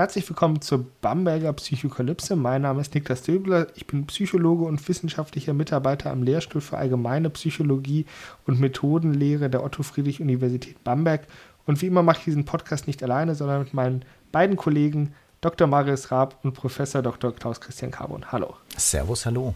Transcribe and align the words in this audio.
Herzlich 0.00 0.26
willkommen 0.30 0.62
zur 0.62 0.86
Bamberger 1.02 1.52
Psychokalypse. 1.52 2.34
Mein 2.34 2.62
Name 2.62 2.80
ist 2.80 2.94
Niklas 2.94 3.20
Döbler. 3.20 3.66
Ich 3.74 3.86
bin 3.86 4.06
Psychologe 4.06 4.64
und 4.64 4.88
wissenschaftlicher 4.88 5.52
Mitarbeiter 5.52 6.10
am 6.10 6.22
Lehrstuhl 6.22 6.62
für 6.62 6.78
Allgemeine 6.78 7.28
Psychologie 7.28 8.06
und 8.46 8.58
Methodenlehre 8.58 9.50
der 9.50 9.62
Otto-Friedrich-Universität 9.62 10.82
Bamberg. 10.84 11.26
Und 11.66 11.82
wie 11.82 11.86
immer 11.88 12.02
mache 12.02 12.20
ich 12.20 12.24
diesen 12.24 12.46
Podcast 12.46 12.86
nicht 12.86 13.02
alleine, 13.02 13.34
sondern 13.34 13.58
mit 13.60 13.74
meinen 13.74 14.02
beiden 14.32 14.56
Kollegen 14.56 15.12
Dr. 15.42 15.66
Marius 15.66 16.10
Raab 16.10 16.38
und 16.44 16.54
Professor 16.54 17.02
Dr. 17.02 17.34
Klaus 17.34 17.60
Christian 17.60 17.90
Carbon. 17.90 18.32
Hallo. 18.32 18.56
Servus, 18.78 19.26
hallo. 19.26 19.54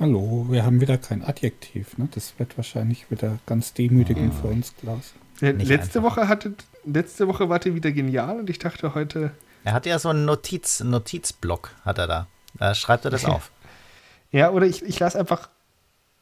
Hallo, 0.00 0.46
wir 0.48 0.64
haben 0.64 0.80
wieder 0.80 0.96
kein 0.96 1.22
Adjektiv. 1.22 1.98
Ne? 1.98 2.08
Das 2.14 2.32
wird 2.38 2.56
wahrscheinlich 2.56 3.10
wieder 3.10 3.40
ganz 3.44 3.74
demütigend 3.74 4.32
ja. 4.32 4.40
für 4.40 4.46
uns, 4.46 4.74
Klaus. 4.74 5.12
Letzte 5.40 6.02
Woche, 6.02 6.28
hatte, 6.28 6.54
letzte 6.86 7.28
Woche 7.28 7.50
wart 7.50 7.66
ihr 7.66 7.74
wieder 7.74 7.92
genial 7.92 8.40
und 8.40 8.48
ich 8.48 8.58
dachte 8.58 8.94
heute, 8.94 9.32
er 9.64 9.72
hat 9.72 9.86
ja 9.86 9.98
so 9.98 10.08
einen 10.08 10.24
Notiz, 10.24 10.80
Notizblock, 10.80 11.70
hat 11.84 11.98
er 11.98 12.06
da. 12.06 12.26
Da 12.54 12.74
schreibt 12.74 13.04
er 13.04 13.10
das 13.10 13.24
auf. 13.26 13.50
Ja, 14.30 14.50
oder 14.50 14.66
ich, 14.66 14.82
ich 14.82 14.98
lasse 14.98 15.18
einfach 15.18 15.48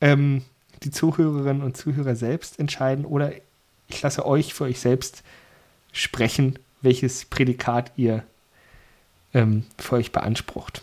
ähm, 0.01 0.43
die 0.83 0.91
Zuhörerinnen 0.91 1.63
und 1.63 1.77
Zuhörer 1.77 2.17
selbst 2.17 2.59
entscheiden 2.59 3.05
oder 3.05 3.33
ich 3.89 4.03
lasse 4.03 4.27
euch 4.27 4.55
für 4.55 4.65
euch 4.65 4.81
selbst 4.81 5.23
sprechen, 5.93 6.59
welches 6.81 7.25
Prädikat 7.25 7.93
ihr 7.97 8.23
ähm, 9.35 9.65
für 9.79 9.97
euch 9.97 10.13
beansprucht. 10.13 10.83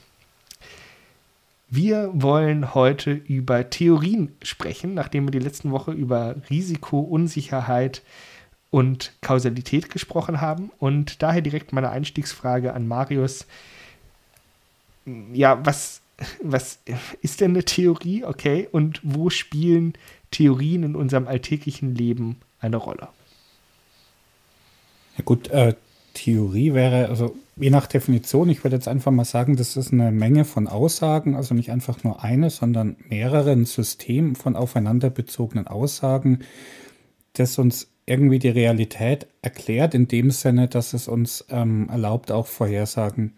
Wir 1.70 2.10
wollen 2.14 2.74
heute 2.74 3.12
über 3.12 3.70
Theorien 3.70 4.34
sprechen, 4.42 4.94
nachdem 4.94 5.26
wir 5.26 5.32
die 5.32 5.40
letzten 5.40 5.72
Woche 5.72 5.92
über 5.92 6.36
Risiko, 6.50 7.00
Unsicherheit, 7.00 8.04
und 8.70 9.14
Kausalität 9.22 9.90
gesprochen 9.90 10.42
haben. 10.42 10.72
Und 10.80 11.22
daher 11.22 11.42
direkt 11.42 11.74
meine 11.74 11.90
Einstiegsfrage 11.90 12.74
an 12.74 12.88
Marius. 12.88 13.46
Ja, 15.34 15.66
was, 15.66 16.02
was 16.42 16.80
ist 17.22 17.42
denn 17.42 17.52
eine 17.52 17.64
Theorie? 17.64 18.26
Okay, 18.26 18.68
und 18.72 19.00
wo 19.04 19.30
spielen 19.30 19.94
Theorien 20.32 20.84
in 20.84 20.96
unserem 20.96 21.28
alltäglichen 21.28 21.96
Leben 21.96 22.38
eine 22.60 22.78
Rolle? 22.78 23.08
Ja 25.18 25.24
gut, 25.24 25.50
äh, 25.50 25.76
Theorie 26.14 26.74
wäre, 26.74 27.10
also 27.10 27.36
je 27.56 27.70
nach 27.70 27.88
Definition, 27.88 28.50
ich 28.50 28.64
würde 28.64 28.76
jetzt 28.76 28.88
einfach 28.88 29.12
mal 29.12 29.26
sagen, 29.26 29.56
das 29.56 29.78
ist 29.78 29.94
eine 29.94 30.12
Menge 30.12 30.46
von 30.46 30.68
Aussagen, 30.68 31.36
also 31.36 31.54
nicht 31.54 31.72
einfach 31.72 32.04
nur 32.04 32.24
eine, 32.24 32.50
sondern 32.50 32.96
mehreren 33.08 33.66
Systemen 33.66 34.36
von 34.36 34.56
aufeinander 34.56 35.10
bezogenen 35.10 35.68
Aussagen, 35.68 36.40
das 37.34 37.58
uns 37.60 37.88
irgendwie 38.08 38.40
die 38.40 38.50
Realität 38.50 39.28
erklärt, 39.42 39.94
in 39.94 40.08
dem 40.08 40.32
Sinne, 40.32 40.68
dass 40.68 40.94
es 40.94 41.08
uns 41.08 41.46
ähm, 41.50 41.90
erlaubt, 41.90 42.32
auch 42.32 42.48
Vorhersagen 42.48 43.34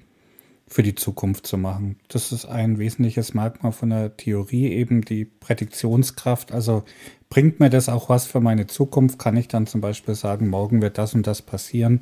für 0.67 0.83
die 0.83 0.93
Zukunft 0.93 1.47
zu 1.47 1.57
machen. 1.57 1.97
Das 2.07 2.31
ist 2.31 2.45
ein 2.45 2.77
wesentliches 2.77 3.33
Merkmal 3.33 3.71
von 3.71 3.89
der 3.89 4.15
Theorie, 4.15 4.67
eben 4.67 5.03
die 5.03 5.25
Prädiktionskraft. 5.25 6.51
Also 6.51 6.83
bringt 7.29 7.59
mir 7.59 7.71
das 7.71 7.89
auch 7.89 8.09
was 8.09 8.27
für 8.27 8.39
meine 8.39 8.67
Zukunft? 8.67 9.17
Kann 9.17 9.35
ich 9.35 9.47
dann 9.47 9.65
zum 9.65 9.81
Beispiel 9.81 10.13
sagen, 10.13 10.47
morgen 10.47 10.83
wird 10.83 10.99
das 10.99 11.15
und 11.15 11.25
das 11.25 11.41
passieren? 11.41 12.01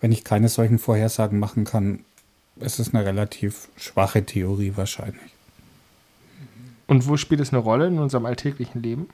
Wenn 0.00 0.12
ich 0.12 0.24
keine 0.24 0.48
solchen 0.48 0.78
Vorhersagen 0.78 1.38
machen 1.38 1.64
kann, 1.64 2.00
ist 2.58 2.78
es 2.78 2.94
eine 2.94 3.04
relativ 3.04 3.68
schwache 3.76 4.24
Theorie 4.24 4.72
wahrscheinlich. 4.76 5.34
Und 6.86 7.06
wo 7.06 7.18
spielt 7.18 7.42
es 7.42 7.52
eine 7.52 7.62
Rolle 7.62 7.86
in 7.86 7.98
unserem 7.98 8.24
alltäglichen 8.24 8.82
Leben? 8.82 9.08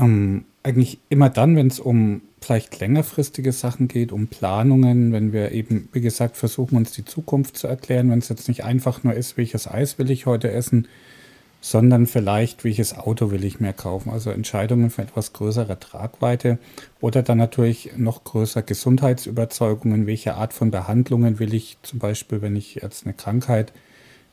Ähm, 0.00 0.44
eigentlich 0.62 0.98
immer 1.08 1.30
dann, 1.30 1.56
wenn 1.56 1.68
es 1.68 1.80
um 1.80 2.22
vielleicht 2.40 2.80
längerfristige 2.80 3.52
Sachen 3.52 3.88
geht, 3.88 4.12
um 4.12 4.26
Planungen, 4.26 5.12
wenn 5.12 5.32
wir 5.32 5.52
eben, 5.52 5.88
wie 5.92 6.00
gesagt, 6.00 6.36
versuchen 6.36 6.76
uns 6.76 6.92
die 6.92 7.04
Zukunft 7.04 7.56
zu 7.56 7.66
erklären, 7.66 8.10
wenn 8.10 8.18
es 8.18 8.28
jetzt 8.28 8.48
nicht 8.48 8.64
einfach 8.64 9.02
nur 9.04 9.14
ist, 9.14 9.36
welches 9.36 9.68
Eis 9.68 9.98
will 9.98 10.10
ich 10.10 10.26
heute 10.26 10.50
essen, 10.50 10.88
sondern 11.60 12.06
vielleicht, 12.06 12.64
welches 12.64 12.96
Auto 12.96 13.30
will 13.30 13.44
ich 13.44 13.60
mehr 13.60 13.74
kaufen. 13.74 14.10
Also 14.10 14.30
Entscheidungen 14.30 14.90
von 14.90 15.04
etwas 15.04 15.34
größerer 15.34 15.78
Tragweite 15.78 16.58
oder 17.00 17.22
dann 17.22 17.38
natürlich 17.38 17.92
noch 17.96 18.24
größer 18.24 18.62
Gesundheitsüberzeugungen, 18.62 20.06
welche 20.06 20.34
Art 20.34 20.54
von 20.54 20.70
Behandlungen 20.70 21.38
will 21.38 21.52
ich 21.52 21.76
zum 21.82 21.98
Beispiel, 21.98 22.40
wenn 22.40 22.56
ich 22.56 22.76
jetzt 22.76 23.04
eine 23.04 23.14
Krankheit 23.14 23.72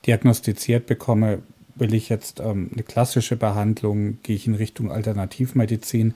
diagnostiziert 0.06 0.85
bekomme, 0.85 1.39
will 1.79 1.93
ich 1.93 2.09
jetzt 2.09 2.39
ähm, 2.39 2.69
eine 2.73 2.83
klassische 2.83 3.35
Behandlung, 3.35 4.17
gehe 4.23 4.35
ich 4.35 4.47
in 4.47 4.55
Richtung 4.55 4.91
Alternativmedizin, 4.91 6.13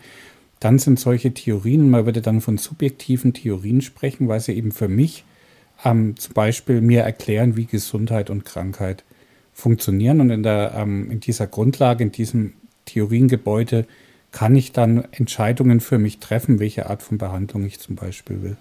dann 0.59 0.77
sind 0.77 0.99
solche 0.99 1.33
Theorien, 1.33 1.89
man 1.89 2.05
würde 2.05 2.21
dann 2.21 2.39
von 2.39 2.57
subjektiven 2.57 3.33
Theorien 3.33 3.81
sprechen, 3.81 4.27
weil 4.27 4.39
sie 4.39 4.53
eben 4.53 4.71
für 4.71 4.87
mich 4.87 5.23
ähm, 5.83 6.15
zum 6.17 6.33
Beispiel 6.33 6.81
mir 6.81 7.01
erklären, 7.01 7.55
wie 7.55 7.65
Gesundheit 7.65 8.29
und 8.29 8.45
Krankheit 8.45 9.03
funktionieren. 9.53 10.21
Und 10.21 10.29
in, 10.29 10.43
der, 10.43 10.73
ähm, 10.75 11.09
in 11.09 11.19
dieser 11.19 11.47
Grundlage, 11.47 12.03
in 12.03 12.11
diesem 12.11 12.53
Theoriengebäude, 12.85 13.85
kann 14.31 14.55
ich 14.55 14.71
dann 14.71 15.05
Entscheidungen 15.11 15.79
für 15.79 15.97
mich 15.97 16.19
treffen, 16.19 16.59
welche 16.59 16.89
Art 16.89 17.03
von 17.03 17.17
Behandlung 17.17 17.65
ich 17.65 17.79
zum 17.79 17.95
Beispiel 17.95 18.41
will. 18.41 18.57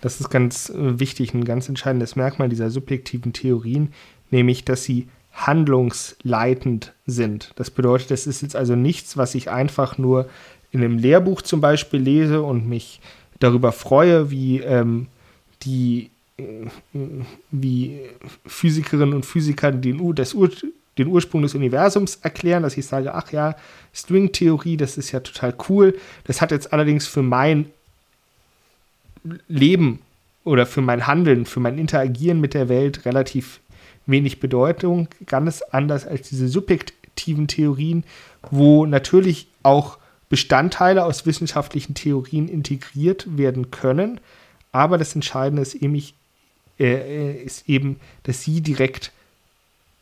Das 0.00 0.20
ist 0.20 0.30
ganz 0.30 0.70
äh, 0.70 1.00
wichtig, 1.00 1.34
ein 1.34 1.44
ganz 1.44 1.68
entscheidendes 1.68 2.16
Merkmal 2.16 2.48
dieser 2.48 2.70
subjektiven 2.70 3.32
Theorien, 3.32 3.92
nämlich 4.30 4.64
dass 4.64 4.84
sie 4.84 5.08
handlungsleitend 5.36 6.92
sind. 7.06 7.52
Das 7.56 7.70
bedeutet, 7.70 8.10
das 8.10 8.26
ist 8.26 8.42
jetzt 8.42 8.56
also 8.56 8.74
nichts, 8.74 9.16
was 9.16 9.34
ich 9.34 9.50
einfach 9.50 9.98
nur 9.98 10.28
in 10.72 10.82
einem 10.82 10.98
Lehrbuch 10.98 11.42
zum 11.42 11.60
Beispiel 11.60 12.00
lese 12.00 12.42
und 12.42 12.68
mich 12.68 13.00
darüber 13.38 13.72
freue, 13.72 14.30
wie 14.30 14.60
ähm, 14.60 15.08
die 15.62 16.10
äh, 16.38 16.66
wie 17.50 18.00
Physikerinnen 18.46 19.14
und 19.14 19.26
Physiker 19.26 19.72
den, 19.72 20.14
das 20.14 20.34
Ur, 20.34 20.50
den 20.98 21.08
Ursprung 21.08 21.42
des 21.42 21.54
Universums 21.54 22.16
erklären, 22.22 22.62
dass 22.62 22.76
ich 22.76 22.86
sage, 22.86 23.14
ach 23.14 23.30
ja, 23.32 23.56
Stringtheorie, 23.92 24.76
das 24.76 24.96
ist 24.96 25.12
ja 25.12 25.20
total 25.20 25.54
cool. 25.68 25.98
Das 26.24 26.40
hat 26.40 26.50
jetzt 26.50 26.72
allerdings 26.72 27.06
für 27.06 27.22
mein 27.22 27.66
Leben 29.48 30.00
oder 30.44 30.64
für 30.64 30.80
mein 30.80 31.06
Handeln, 31.06 31.44
für 31.44 31.60
mein 31.60 31.78
Interagieren 31.78 32.40
mit 32.40 32.54
der 32.54 32.68
Welt 32.68 33.04
relativ 33.04 33.60
wenig 34.06 34.40
Bedeutung, 34.40 35.08
ganz 35.26 35.62
anders 35.62 36.06
als 36.06 36.28
diese 36.28 36.48
subjektiven 36.48 37.48
Theorien, 37.48 38.04
wo 38.50 38.86
natürlich 38.86 39.48
auch 39.62 39.98
Bestandteile 40.28 41.04
aus 41.04 41.26
wissenschaftlichen 41.26 41.94
Theorien 41.94 42.48
integriert 42.48 43.26
werden 43.36 43.70
können. 43.70 44.20
Aber 44.72 44.98
das 44.98 45.14
Entscheidende 45.14 45.62
ist 45.62 45.74
eben, 45.74 46.00
äh, 46.78 47.42
ist 47.42 47.68
eben 47.68 48.00
dass 48.24 48.42
sie 48.42 48.60
direkt 48.60 49.12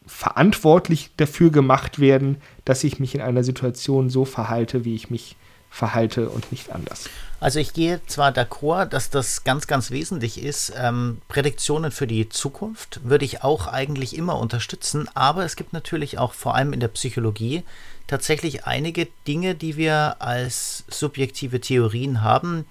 verantwortlich 0.06 1.10
dafür 1.16 1.50
gemacht 1.50 1.98
werden, 1.98 2.36
dass 2.64 2.84
ich 2.84 2.98
mich 3.00 3.14
in 3.14 3.20
einer 3.20 3.44
Situation 3.44 4.10
so 4.10 4.24
verhalte, 4.24 4.84
wie 4.84 4.94
ich 4.94 5.10
mich 5.10 5.36
verhalte 5.74 6.30
und 6.30 6.52
nicht 6.52 6.70
anders. 6.70 7.10
Also 7.40 7.58
ich 7.58 7.72
gehe 7.74 8.00
zwar 8.06 8.30
d'accord, 8.30 8.86
dass 8.86 9.10
das 9.10 9.44
ganz, 9.44 9.66
ganz 9.66 9.90
wesentlich 9.90 10.42
ist. 10.42 10.72
Ähm, 10.76 11.20
Prädiktionen 11.28 11.90
für 11.90 12.06
die 12.06 12.28
Zukunft 12.28 13.00
würde 13.02 13.24
ich 13.24 13.42
auch 13.42 13.66
eigentlich 13.66 14.16
immer 14.16 14.38
unterstützen, 14.38 15.08
aber 15.14 15.44
es 15.44 15.56
gibt 15.56 15.72
natürlich 15.72 16.16
auch 16.18 16.32
vor 16.32 16.54
allem 16.54 16.72
in 16.72 16.80
der 16.80 16.88
Psychologie 16.88 17.64
tatsächlich 18.06 18.66
einige 18.66 19.08
Dinge, 19.26 19.54
die 19.54 19.76
wir 19.76 20.16
als 20.20 20.84
subjektive 20.88 21.60
Theorien 21.60 22.22
haben, 22.22 22.66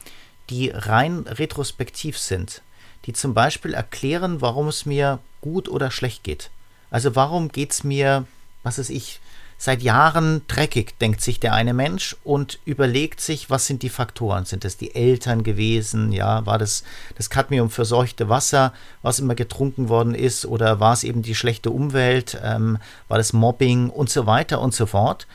die 0.50 0.70
rein 0.70 1.26
retrospektiv 1.28 2.18
sind, 2.18 2.62
die 3.06 3.14
zum 3.14 3.34
Beispiel 3.34 3.74
erklären, 3.74 4.42
warum 4.42 4.70
es 4.70 4.86
mir 4.86 5.20
gut 5.42 5.68
oder 5.68 5.92
schlecht 5.92 6.24
geht. 6.24 6.50
Also 6.90 7.16
warum 7.16 7.50
geht 7.50 7.72
es 7.74 7.84
mir, 7.84 8.26
was 8.64 8.80
weiß 8.80 8.90
ich, 8.90 9.20
seit 9.58 9.82
Jahren 9.82 10.42
dreckig, 10.48 10.98
denkt 11.00 11.22
sich 11.22 11.40
der 11.40 11.54
eine 11.54 11.74
Mensch 11.74 12.16
und 12.24 12.60
überlegt 12.66 13.22
sich, 13.22 13.50
was 13.50 13.66
sind 13.66 13.82
die 13.82 13.90
Faktoren? 13.90 14.46
Sind 14.46 14.66
es 14.66 14.78
die 14.78 14.96
Eltern 14.96 15.44
gewesen? 15.44 16.12
Ja, 16.12 16.46
war 16.46 16.58
das 16.58 16.84
das 17.16 17.30
Cadmium 17.30 17.70
verseuchte 17.70 18.30
Wasser, 18.30 18.74
was 19.02 19.20
immer 19.20 19.36
getrunken 19.36 19.90
worden 19.90 20.16
ist? 20.16 20.46
Oder 20.46 20.80
war 20.80 20.94
es 20.94 21.04
eben 21.04 21.22
die 21.22 21.36
schlechte 21.36 21.70
Umwelt? 21.70 22.40
Ähm, 22.44 22.78
war 23.08 23.18
das 23.18 23.34
Mobbing 23.34 23.90
und 23.90 24.10
so 24.10 24.26
weiter 24.26 24.62
und 24.62 24.74
so 24.74 24.86
fort? 24.86 25.28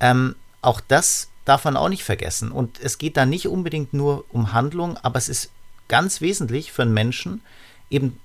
Ähm, 0.00 0.34
auch 0.62 0.80
das 0.80 1.28
darf 1.44 1.64
man 1.64 1.76
auch 1.76 1.88
nicht 1.88 2.04
vergessen. 2.04 2.50
Und 2.50 2.80
es 2.80 2.98
geht 2.98 3.16
da 3.16 3.26
nicht 3.26 3.48
unbedingt 3.48 3.92
nur 3.92 4.24
um 4.30 4.52
Handlung, 4.52 4.96
aber 4.98 5.18
es 5.18 5.28
ist 5.28 5.50
ganz 5.88 6.20
wesentlich 6.20 6.72
für 6.72 6.82
einen 6.82 6.94
Menschen, 6.94 7.42
eben 7.90 8.18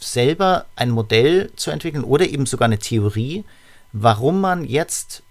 selber 0.00 0.66
ein 0.76 0.90
Modell 0.90 1.50
zu 1.56 1.70
entwickeln 1.70 2.04
oder 2.04 2.28
eben 2.28 2.46
sogar 2.46 2.66
eine 2.66 2.78
Theorie, 2.78 3.44
warum 3.92 4.40
man 4.40 4.64
jetzt 4.64 5.22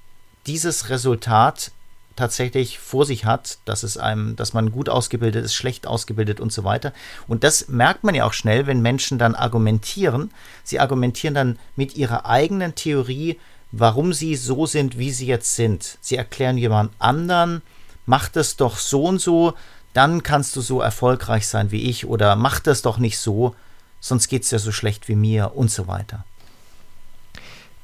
dieses 0.48 0.90
Resultat 0.90 1.72
tatsächlich 2.16 2.78
vor 2.80 3.06
sich 3.06 3.26
hat, 3.26 3.58
dass 3.66 3.84
es 3.84 3.98
einem, 3.98 4.36
dass 4.36 4.54
man 4.54 4.72
gut 4.72 4.90
ausgebildet 4.90 5.46
ist, 5.46 5.56
schlecht 5.56 5.88
ausgebildet 5.88 6.40
und 6.40 6.52
so 6.52 6.64
weiter. 6.64 6.94
Und 7.28 7.44
das 7.44 7.68
merkt 7.68 8.04
man 8.04 8.16
ja 8.16 8.26
auch 8.26 8.34
schnell, 8.34 8.68
wenn 8.68 8.82
Menschen 8.82 9.18
dann 9.18 9.34
argumentieren. 9.34 10.32
Sie 10.64 10.80
argumentieren 10.80 11.34
dann 11.34 11.60
mit 11.76 11.96
ihrer 11.96 12.26
eigenen 12.26 12.76
Theorie, 12.76 13.40
warum 13.72 14.14
sie 14.14 14.36
so 14.36 14.66
sind, 14.66 14.98
wie 14.98 15.12
sie 15.12 15.28
jetzt 15.28 15.56
sind. 15.56 15.98
Sie 16.02 16.16
erklären 16.16 16.58
jemand 16.58 16.92
anderen, 17.00 17.62
mach 18.06 18.28
das 18.28 18.58
doch 18.58 18.78
so 18.78 19.06
und 19.06 19.20
so, 19.20 19.54
dann 19.94 20.24
kannst 20.24 20.56
du 20.56 20.62
so 20.62 20.82
erfolgreich 20.82 21.48
sein 21.48 21.72
wie 21.72 21.90
ich 21.90 22.06
oder 22.06 22.36
mach 22.36 22.60
das 22.60 22.82
doch 22.82 22.98
nicht 22.98 23.20
so, 23.20 23.56
sonst 24.00 24.28
geht 24.28 24.44
es 24.44 24.52
ja 24.52 24.60
so 24.60 24.72
schlecht 24.72 25.08
wie 25.08 25.16
mir 25.16 25.56
und 25.56 25.72
so 25.72 25.88
weiter. 25.88 26.26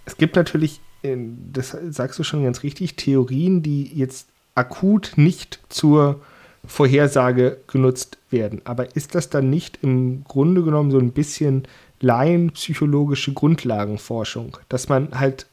Es 0.08 0.18
gibt 0.18 0.36
natürlich 0.36 0.80
das 1.04 1.78
sagst 1.90 2.20
du 2.20 2.24
schon 2.24 2.44
ganz 2.44 2.64
richtig, 2.64 2.96
Theorien, 2.96 3.62
die 3.62 3.84
jetzt 3.94 4.28
akut 4.56 5.14
nicht 5.16 5.60
zur 5.70 6.22
Vorhersage 6.66 7.58
genutzt 7.68 8.18
werden. 8.30 8.62
Aber 8.66 8.96
ist 8.96 9.16
das 9.16 9.30
dann 9.30 9.50
nicht 9.50 9.80
im 9.82 10.24
Grunde 10.26 10.64
genommen 10.64 10.92
so 10.92 11.00
ein 11.00 11.12
bisschen 11.12 11.64
laienpsychologische 12.00 13.34
Grundlagenforschung, 13.34 14.58
dass 14.70 14.90
man 14.90 15.20
halt 15.20 15.48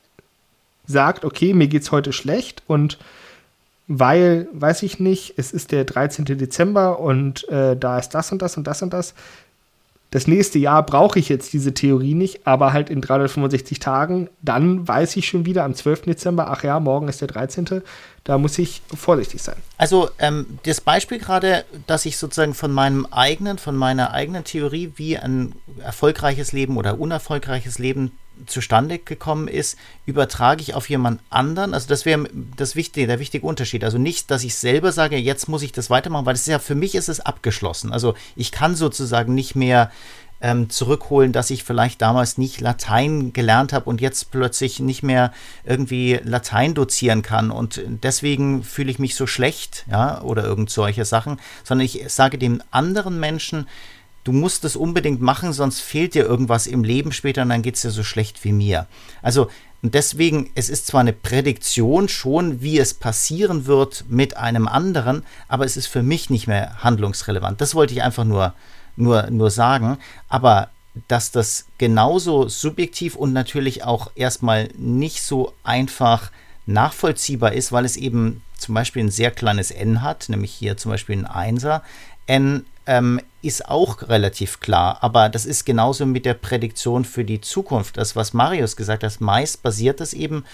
sagt, 0.87 1.25
okay, 1.25 1.55
mir 1.55 1.69
geht's 1.69 1.93
heute 1.93 2.13
schlecht 2.13 2.63
und 2.67 2.99
weil, 3.87 4.49
weiß 4.53 4.83
ich 4.83 4.99
nicht, 4.99 5.35
es 5.37 5.53
ist 5.53 5.71
der 5.71 5.85
13. 5.85 6.25
Dezember 6.25 7.01
und 7.01 7.47
äh, 7.51 7.77
da 7.77 7.99
ist 7.99 8.11
das 8.11 8.33
und 8.33 8.41
das 8.41 8.57
und 8.57 8.67
das 8.67 8.81
und 8.83 8.93
das, 8.95 9.15
das 10.15 10.29
nächste 10.29 10.61
Jahr 10.61 10.87
brauche 10.87 11.19
ich 11.19 11.29
jetzt 11.29 11.53
diese 11.55 11.75
Theorie 11.75 12.15
nicht, 12.15 12.47
aber 12.47 12.73
halt 12.73 12.89
in 12.89 13.01
365 13.01 13.81
Tagen, 13.81 14.31
dann 14.43 14.87
weiß 14.87 15.17
ich 15.17 15.27
schon 15.27 15.45
wieder 15.45 15.65
am 15.65 15.75
12. 15.75 16.03
Dezember, 16.03 16.53
ach 16.53 16.63
ja, 16.63 16.79
morgen 16.79 17.09
ist 17.09 17.21
der 17.21 17.27
13. 17.27 17.83
Da 18.23 18.39
muss 18.39 18.57
ich 18.61 18.81
vorsichtig 18.95 19.43
sein. 19.43 19.57
Also 19.77 20.09
ähm, 20.21 20.61
das 20.67 20.81
Beispiel 20.81 21.19
gerade, 21.19 21.65
dass 21.89 22.07
ich 22.07 22.17
sozusagen 22.17 22.55
von 22.55 22.71
meinem 22.71 23.07
eigenen, 23.07 23.59
von 23.59 23.75
meiner 23.75 24.13
eigenen 24.13 24.45
Theorie, 24.45 24.93
wie 24.95 25.19
ein 25.19 25.57
erfolgreiches 25.83 26.53
Leben 26.53 26.77
oder 26.77 27.01
unerfolgreiches 27.01 27.81
Leben 27.81 28.13
zustande 28.47 28.99
gekommen 28.99 29.49
ist, 29.49 29.79
übertrage 30.07 30.63
ich 30.63 30.75
auf 30.75 30.89
jemand 30.89 31.21
anderen. 31.31 31.75
Also 31.75 31.89
das 31.89 32.05
wäre 32.05 32.29
das 32.57 32.77
wichtige, 32.77 33.07
der 33.07 33.19
wichtige 33.19 33.47
Unterschied. 33.47 33.85
Also 33.85 33.99
nicht, 33.99 34.31
dass 34.31 34.45
ich 34.45 34.55
selber 34.55 34.93
sage, 34.93 35.17
jetzt 35.17 35.49
muss 35.49 35.63
ich 35.63 35.73
das 35.73 35.91
weitermachen, 35.91 36.27
weil 36.27 36.35
das 36.35 36.43
ist 36.43 36.49
ja 36.49 36.59
für 36.59 36.75
mich 36.75 36.95
ist 36.95 37.09
es 37.09 37.21
abgeschlossen. 37.21 37.93
Also 37.93 38.15
ich 38.37 38.53
kann 38.53 38.75
sozusagen 38.75 39.35
nicht 39.35 39.55
mehr 39.55 39.91
ähm, 40.41 40.69
zurückholen, 40.69 41.33
dass 41.33 41.49
ich 41.49 41.65
vielleicht 41.65 42.03
damals 42.03 42.37
nicht 42.37 42.61
Latein 42.61 43.33
gelernt 43.33 43.73
habe 43.73 43.89
und 43.89 44.03
jetzt 44.03 44.31
plötzlich 44.31 44.79
nicht 44.79 45.03
mehr 45.03 45.33
irgendwie 45.65 46.21
Latein 46.23 46.75
dozieren 46.75 47.23
kann 47.23 47.51
und 47.51 47.81
deswegen 47.87 48.63
fühle 48.63 48.91
ich 48.91 48.99
mich 48.99 49.15
so 49.15 49.27
schlecht, 49.27 49.87
ja, 49.91 50.21
oder 50.21 50.45
irgend 50.45 50.69
solche 50.69 51.07
Sachen, 51.07 51.41
sondern 51.63 51.87
ich 51.87 52.05
sage 52.09 52.37
dem 52.37 52.63
anderen 52.71 53.19
Menschen, 53.19 53.67
du 54.25 54.33
musst 54.33 54.65
es 54.65 54.75
unbedingt 54.75 55.21
machen, 55.21 55.53
sonst 55.53 55.81
fehlt 55.81 56.15
dir 56.15 56.25
irgendwas 56.25 56.67
im 56.67 56.83
Leben 56.83 57.13
später 57.13 57.43
und 57.43 57.51
dann 57.51 57.63
geht 57.63 57.77
es 57.77 57.83
dir 57.83 57.91
so 57.91 58.03
schlecht 58.03 58.43
wie 58.43 58.53
mir. 58.53 58.87
Also 59.23 59.49
deswegen, 59.83 60.51
es 60.55 60.71
ist 60.71 60.87
zwar 60.87 61.03
eine 61.03 61.13
Prädiktion 61.13 62.09
schon, 62.09 62.63
wie 62.63 62.79
es 62.79 62.95
passieren 62.95 63.67
wird 63.67 64.05
mit 64.09 64.37
einem 64.37 64.67
anderen, 64.67 65.23
aber 65.47 65.65
es 65.65 65.77
ist 65.77 65.87
für 65.87 66.03
mich 66.03 66.31
nicht 66.31 66.47
mehr 66.47 66.83
handlungsrelevant. 66.83 67.61
Das 67.61 67.75
wollte 67.75 67.93
ich 67.93 68.03
einfach 68.03 68.25
nur, 68.25 68.55
nur, 68.97 69.31
nur 69.31 69.51
sagen. 69.51 69.99
Aber 70.29 70.71
dass 71.09 71.31
das 71.31 71.67
genauso 71.79 72.49
subjektiv 72.49 73.17
und 73.17 73.33
natürlich 73.33 73.85
auch 73.85 74.11
erstmal 74.15 74.69
nicht 74.77 75.23
so 75.23 75.53
einfach 75.65 76.31
nachvollziehbar 76.67 77.53
ist, 77.53 77.73
weil 77.73 77.85
es 77.85 77.97
eben 77.97 78.43
zum 78.57 78.75
Beispiel 78.75 79.05
ein 79.05 79.11
sehr 79.11 79.31
kleines 79.31 79.71
n 79.71 80.03
hat, 80.03 80.29
nämlich 80.29 80.53
hier 80.53 80.77
zum 80.77 80.93
Beispiel 80.93 81.19
ein 81.19 81.27
Einser. 81.27 81.83
n 82.27 82.65
ähm, 82.87 83.21
ist 83.43 83.69
auch 83.69 84.09
relativ 84.09 84.61
klar, 84.61 84.99
aber 85.03 85.29
das 85.29 85.47
ist 85.47 85.65
genauso 85.65 86.07
mit 86.07 86.27
der 86.27 86.35
Prädiktion 86.35 87.05
für 87.05 87.25
die 87.25 87.41
Zukunft. 87.41 87.97
Das, 87.97 88.17
was 88.17 88.33
Marius 88.33 88.77
gesagt 88.77 89.03
hat, 89.03 89.21
meist 89.21 89.63
basiert 89.63 90.01
das 90.01 90.13
eben 90.13 90.45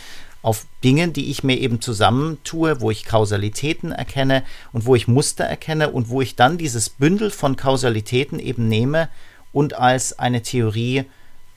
auf 0.42 0.66
Dingen, 0.82 1.12
die 1.12 1.30
ich 1.30 1.44
mir 1.44 1.58
eben 1.58 1.80
zusammentue, 1.80 2.80
wo 2.80 2.90
ich 2.90 3.04
Kausalitäten 3.04 3.92
erkenne 3.92 4.42
und 4.72 4.86
wo 4.86 4.94
ich 4.94 5.06
Muster 5.06 5.44
erkenne 5.44 5.90
und 5.90 6.08
wo 6.08 6.20
ich 6.20 6.36
dann 6.36 6.56
dieses 6.56 6.88
Bündel 6.88 7.30
von 7.30 7.56
Kausalitäten 7.56 8.38
eben 8.38 8.68
nehme 8.68 9.08
und 9.52 9.74
als 9.74 10.18
eine 10.18 10.42
Theorie 10.42 11.04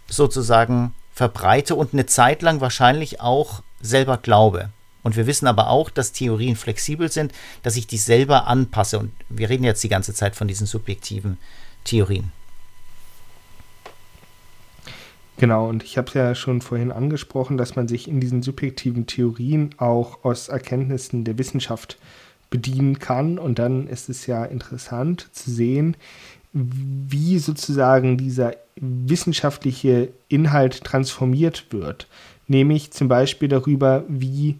sozusagen 0.07 0.93
verbreite 1.13 1.75
und 1.75 1.93
eine 1.93 2.07
Zeit 2.07 2.41
lang 2.41 2.59
wahrscheinlich 2.59 3.21
auch 3.21 3.61
selber 3.81 4.17
glaube. 4.17 4.69
Und 5.03 5.17
wir 5.17 5.27
wissen 5.27 5.47
aber 5.47 5.69
auch, 5.69 5.89
dass 5.89 6.13
Theorien 6.13 6.55
flexibel 6.55 7.11
sind, 7.11 7.33
dass 7.61 7.75
ich 7.75 7.87
die 7.87 7.97
selber 7.97 8.47
anpasse. 8.47 8.97
Und 8.99 9.11
wir 9.29 9.49
reden 9.49 9.65
jetzt 9.65 9.83
die 9.83 9.89
ganze 9.89 10.13
Zeit 10.13 10.35
von 10.35 10.47
diesen 10.47 10.65
subjektiven 10.65 11.37
Theorien. 11.83 12.31
Genau, 15.37 15.67
und 15.67 15.83
ich 15.83 15.97
habe 15.97 16.07
es 16.07 16.13
ja 16.13 16.35
schon 16.35 16.61
vorhin 16.61 16.91
angesprochen, 16.91 17.57
dass 17.57 17.75
man 17.75 17.87
sich 17.87 18.07
in 18.07 18.21
diesen 18.21 18.43
subjektiven 18.43 19.07
Theorien 19.07 19.71
auch 19.77 20.23
aus 20.23 20.47
Erkenntnissen 20.47 21.25
der 21.25 21.37
Wissenschaft 21.37 21.97
bedienen 22.49 22.99
kann. 22.99 23.39
Und 23.39 23.59
dann 23.59 23.87
ist 23.87 24.09
es 24.09 24.25
ja 24.27 24.45
interessant 24.45 25.27
zu 25.33 25.51
sehen, 25.51 25.97
wie 26.53 27.39
sozusagen 27.39 28.17
dieser 28.17 28.55
wissenschaftliche 28.75 30.09
Inhalt 30.29 30.83
transformiert 30.83 31.65
wird. 31.71 32.07
Nämlich 32.47 32.91
zum 32.91 33.07
Beispiel 33.07 33.47
darüber, 33.47 34.03
wie 34.07 34.59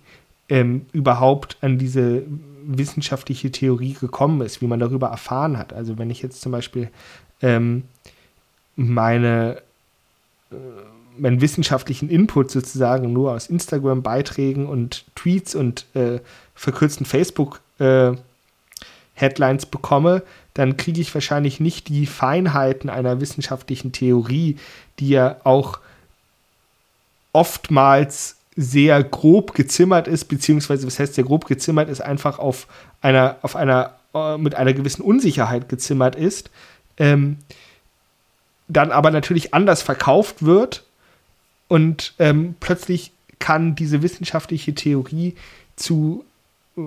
ähm, 0.54 0.86
überhaupt 0.92 1.58
an 1.62 1.80
diese 1.80 2.24
wissenschaftliche 2.64 3.52
Theorie 3.52 3.94
gekommen 3.94 4.42
ist, 4.42 4.62
wie 4.62 4.68
man 4.68 4.80
darüber 4.80 5.08
erfahren 5.08 5.58
hat. 5.58 5.74
Also 5.74 5.98
wenn 5.98 6.12
ich 6.12 6.22
jetzt 6.22 6.42
zum 6.42 6.52
Beispiel 6.52 6.92
ähm, 7.42 7.86
meine 8.76 9.64
äh, 10.52 10.56
meinen 11.18 11.42
wissenschaftlichen 11.42 12.08
Input 12.08 12.52
sozusagen 12.52 13.14
nur 13.14 13.34
aus 13.34 13.48
Instagram-Beiträgen 13.48 14.68
und 14.68 15.06
Tweets 15.16 15.56
und 15.56 15.88
äh, 15.96 16.20
verkürzten 16.54 17.08
Facebook-Headlines 17.08 19.64
äh, 19.64 19.68
bekomme, 19.72 20.22
dann 20.54 20.78
kriege 20.78 21.02
ich 21.02 21.12
wahrscheinlich 21.16 21.60
nicht 21.60 21.88
die 21.88 22.06
Feinheiten 22.06 22.92
einer 22.92 23.22
wissenschaftlichen 23.22 23.92
Theorie, 23.92 24.58
die 25.00 25.10
ja 25.10 25.38
auch 25.44 25.80
oftmals 27.32 28.36
sehr 28.56 29.04
grob 29.04 29.54
gezimmert 29.54 30.08
ist, 30.08 30.26
beziehungsweise 30.26 30.86
was 30.86 31.00
heißt 31.00 31.16
sehr 31.16 31.24
grob 31.24 31.46
gezimmert 31.46 31.90
ist, 31.90 32.02
einfach 32.02 32.40
auf 32.40 32.68
einer, 33.02 33.38
auf 33.42 33.56
einer, 33.56 33.96
äh, 34.14 34.38
mit 34.38 34.56
einer 34.56 34.74
gewissen 34.74 35.02
Unsicherheit 35.02 35.70
gezimmert 35.70 36.16
ist, 36.16 36.52
ähm, 36.98 37.38
dann 38.68 38.92
aber 38.92 39.12
natürlich 39.12 39.54
anders 39.54 39.82
verkauft 39.82 40.46
wird 40.46 40.84
und 41.68 42.14
ähm, 42.20 42.56
plötzlich 42.60 43.12
kann 43.40 43.76
diese 43.76 44.02
wissenschaftliche 44.02 44.74
Theorie 44.74 45.36
zu 45.76 46.24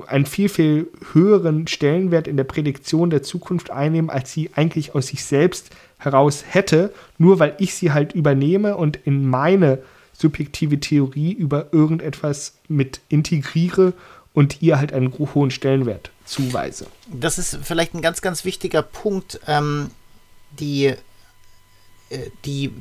einen 0.07 0.27
viel, 0.27 0.49
viel 0.49 0.89
höheren 1.13 1.67
Stellenwert 1.67 2.27
in 2.27 2.37
der 2.37 2.45
Prädiktion 2.45 3.11
der 3.11 3.23
Zukunft 3.23 3.71
einnehmen, 3.71 4.11
als 4.11 4.33
sie 4.33 4.51
eigentlich 4.55 4.95
aus 4.95 5.09
sich 5.09 5.25
selbst 5.25 5.71
heraus 5.99 6.45
hätte, 6.49 6.93
nur 7.19 7.39
weil 7.39 7.55
ich 7.59 7.75
sie 7.75 7.93
halt 7.93 8.13
übernehme 8.13 8.77
und 8.77 8.97
in 9.05 9.29
meine 9.29 9.79
subjektive 10.19 10.81
Theorie 10.81 11.33
über 11.33 11.73
irgendetwas 11.73 12.55
mit 12.69 13.01
integriere 13.09 13.93
und 14.33 14.63
ihr 14.63 14.79
halt 14.79 14.93
einen 14.93 15.13
hohen 15.19 15.51
Stellenwert 15.51 16.11
zuweise. 16.25 16.87
Das 17.11 17.39
ist 17.39 17.59
vielleicht 17.63 17.95
ein 17.95 18.03
ganz, 18.03 18.21
ganz 18.21 18.45
wichtiger 18.45 18.83
Punkt. 18.83 19.41
Ähm, 19.47 19.91
die, 20.59 20.95
äh, 22.11 22.31
die 22.45 22.73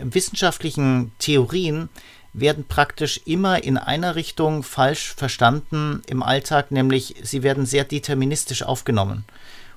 wissenschaftlichen 0.00 1.12
Theorien 1.18 1.88
werden 2.32 2.64
praktisch 2.66 3.20
immer 3.24 3.62
in 3.62 3.76
einer 3.76 4.14
Richtung 4.14 4.62
falsch 4.62 5.14
verstanden 5.14 6.02
im 6.06 6.22
Alltag, 6.22 6.70
nämlich 6.70 7.16
sie 7.22 7.42
werden 7.42 7.66
sehr 7.66 7.84
deterministisch 7.84 8.62
aufgenommen. 8.62 9.24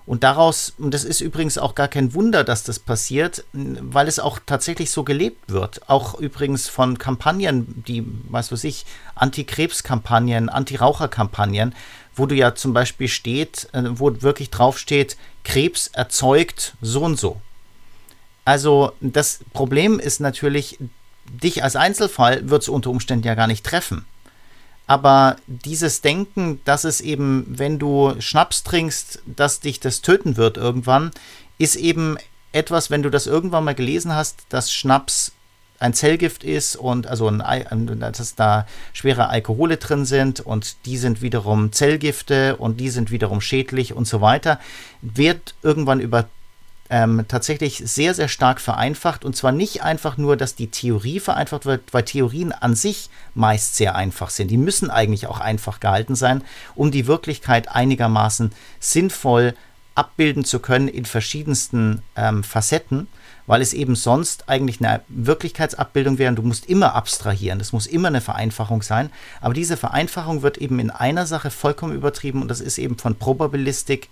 Und 0.06 0.24
daraus, 0.24 0.74
und 0.78 0.94
das 0.94 1.04
ist 1.04 1.22
übrigens 1.22 1.58
auch 1.58 1.74
gar 1.74 1.88
kein 1.88 2.14
Wunder, 2.14 2.44
dass 2.44 2.64
das 2.64 2.78
passiert, 2.78 3.44
weil 3.54 4.08
es 4.08 4.20
auch 4.20 4.40
tatsächlich 4.46 4.92
so 4.92 5.04
gelebt 5.04 5.50
wird. 5.50 5.90
Auch 5.90 6.20
übrigens 6.20 6.68
von 6.68 7.00
Kampagnen, 7.00 7.84
die, 7.88 8.06
weiß 8.30 8.52
was 8.52 8.64
ich, 8.64 8.86
Anti-Krebs-Kampagnen, 9.16 10.50
Anti-Raucher-Kampagnen, 10.50 11.74
wo 12.16 12.28
du 12.28 12.36
ja 12.36 12.54
zum 12.54 12.74
Beispiel 12.74 13.08
steht, 13.08 13.68
äh, 13.74 13.82
wo 13.86 14.22
wirklich 14.22 14.52
draufsteht, 14.52 15.18
Krebs 15.44 15.88
erzeugt 15.88 16.76
so 16.82 17.02
und 17.02 17.20
so. 17.20 17.42
Also 18.46 18.94
das 19.02 19.40
Problem 19.54 20.00
ist 20.00 20.20
natürlich, 20.20 20.78
dich 21.26 21.64
als 21.64 21.76
Einzelfall 21.76 22.48
wird 22.48 22.62
es 22.62 22.70
unter 22.70 22.92
Umständen 22.92 23.26
ja 23.26 23.34
gar 23.34 23.48
nicht 23.48 23.66
treffen. 23.66 24.06
Aber 24.88 25.38
dieses 25.48 26.02
Denken, 26.02 26.62
dass 26.66 26.84
es 26.84 27.02
eben, 27.02 27.46
wenn 27.48 27.80
du 27.80 28.14
Schnaps 28.20 28.64
trinkst, 28.64 29.22
dass 29.26 29.60
dich 29.60 29.80
das 29.80 30.02
töten 30.02 30.38
wird 30.38 30.58
irgendwann, 30.58 31.12
ist 31.58 31.76
eben 31.76 32.18
etwas, 32.52 32.92
wenn 32.92 33.04
du 33.04 33.10
das 33.10 33.28
irgendwann 33.28 33.64
mal 33.64 33.76
gelesen 33.76 34.14
hast, 34.14 34.46
dass 34.50 34.72
Schnaps 34.72 35.32
ein 35.80 35.94
Zellgift 35.94 36.44
ist 36.44 36.76
und 36.78 37.08
also 37.08 37.28
ein, 37.28 38.00
dass 38.00 38.36
da 38.36 38.66
schwere 38.94 39.28
Alkohole 39.28 39.78
drin 39.78 40.06
sind 40.06 40.40
und 40.40 40.78
die 40.86 40.98
sind 40.98 41.22
wiederum 41.22 41.74
Zellgifte 41.74 42.56
und 42.56 42.80
die 42.80 42.90
sind 42.90 43.12
wiederum 43.12 43.42
schädlich 43.42 43.94
und 43.94 44.08
so 44.08 44.22
weiter, 44.22 44.60
wird 45.02 45.56
irgendwann 45.64 46.00
über 46.00 46.30
ähm, 46.90 47.26
tatsächlich 47.28 47.82
sehr, 47.86 48.14
sehr 48.14 48.28
stark 48.28 48.62
vereinfacht. 48.62 49.26
Und 49.26 49.36
zwar 49.36 49.52
nicht 49.52 49.84
einfach 49.84 50.18
nur, 50.18 50.38
dass 50.38 50.56
die 50.56 50.68
Theorie 50.68 51.20
vereinfacht 51.20 51.66
wird, 51.66 51.94
weil 51.94 52.04
Theorien 52.04 52.52
an 52.52 52.76
sich 52.76 53.10
meist 53.34 53.76
sehr 53.76 53.96
einfach 53.96 54.30
sind. 54.30 54.50
Die 54.50 54.58
müssen 54.58 54.90
eigentlich 54.90 55.28
auch 55.28 55.40
einfach 55.40 55.80
gehalten 55.80 56.16
sein, 56.16 56.44
um 56.76 56.92
die 56.92 57.08
Wirklichkeit 57.08 57.70
einigermaßen 57.70 58.52
sinnvoll 58.80 59.56
abbilden 59.96 60.44
zu 60.44 60.60
können 60.60 60.90
in 60.90 61.06
verschiedensten 61.06 62.02
ähm, 62.18 62.44
Facetten, 62.44 63.08
weil 63.48 63.62
es 63.62 63.74
eben 63.74 63.96
sonst 63.96 64.50
eigentlich 64.50 64.80
eine 64.80 65.02
Wirklichkeitsabbildung 65.08 66.18
wäre 66.18 66.30
und 66.30 66.36
du 66.36 66.42
musst 66.42 66.66
immer 66.66 66.96
abstrahieren. 66.96 67.60
Das 67.60 67.72
muss 67.72 67.88
immer 67.88 68.10
eine 68.10 68.22
Vereinfachung 68.22 68.82
sein. 68.82 69.10
Aber 69.40 69.54
diese 69.54 69.78
Vereinfachung 69.78 70.42
wird 70.42 70.58
eben 70.58 70.80
in 70.80 70.92
einer 70.92 71.26
Sache 71.26 71.50
vollkommen 71.50 71.96
übertrieben 71.96 72.42
und 72.42 72.50
das 72.50 72.60
ist 72.60 72.78
eben 72.78 72.98
von 72.98 73.16
Probabilistik 73.16 74.10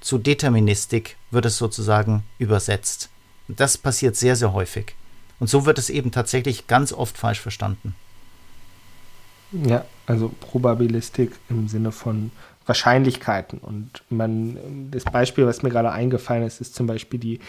zu 0.00 0.18
Deterministik 0.18 1.16
wird 1.30 1.46
es 1.46 1.58
sozusagen 1.58 2.22
übersetzt. 2.38 3.10
Und 3.48 3.60
das 3.60 3.78
passiert 3.78 4.16
sehr, 4.16 4.36
sehr 4.36 4.52
häufig. 4.52 4.94
Und 5.38 5.48
so 5.48 5.66
wird 5.66 5.78
es 5.78 5.90
eben 5.90 6.10
tatsächlich 6.10 6.66
ganz 6.66 6.92
oft 6.92 7.16
falsch 7.18 7.40
verstanden. 7.40 7.94
Ja, 9.52 9.84
also 10.06 10.32
Probabilistik 10.40 11.32
im 11.48 11.68
Sinne 11.68 11.92
von 11.92 12.30
Wahrscheinlichkeiten. 12.66 13.58
Und 13.58 14.02
man, 14.10 14.90
das 14.90 15.04
Beispiel, 15.04 15.46
was 15.46 15.62
mir 15.62 15.70
gerade 15.70 15.92
eingefallen 15.92 16.44
ist, 16.44 16.60
ist 16.60 16.74
zum 16.74 16.86
Beispiel 16.86 17.20
die 17.20 17.40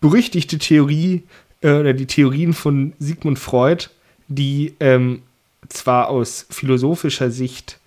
berüchtigte 0.00 0.58
Theorie 0.58 1.22
äh, 1.62 1.72
oder 1.72 1.94
die 1.94 2.06
Theorien 2.06 2.52
von 2.52 2.92
Sigmund 2.98 3.38
Freud, 3.38 3.88
die 4.28 4.74
ähm, 4.80 5.22
zwar 5.68 6.08
aus 6.08 6.46
philosophischer 6.50 7.30
Sicht 7.30 7.78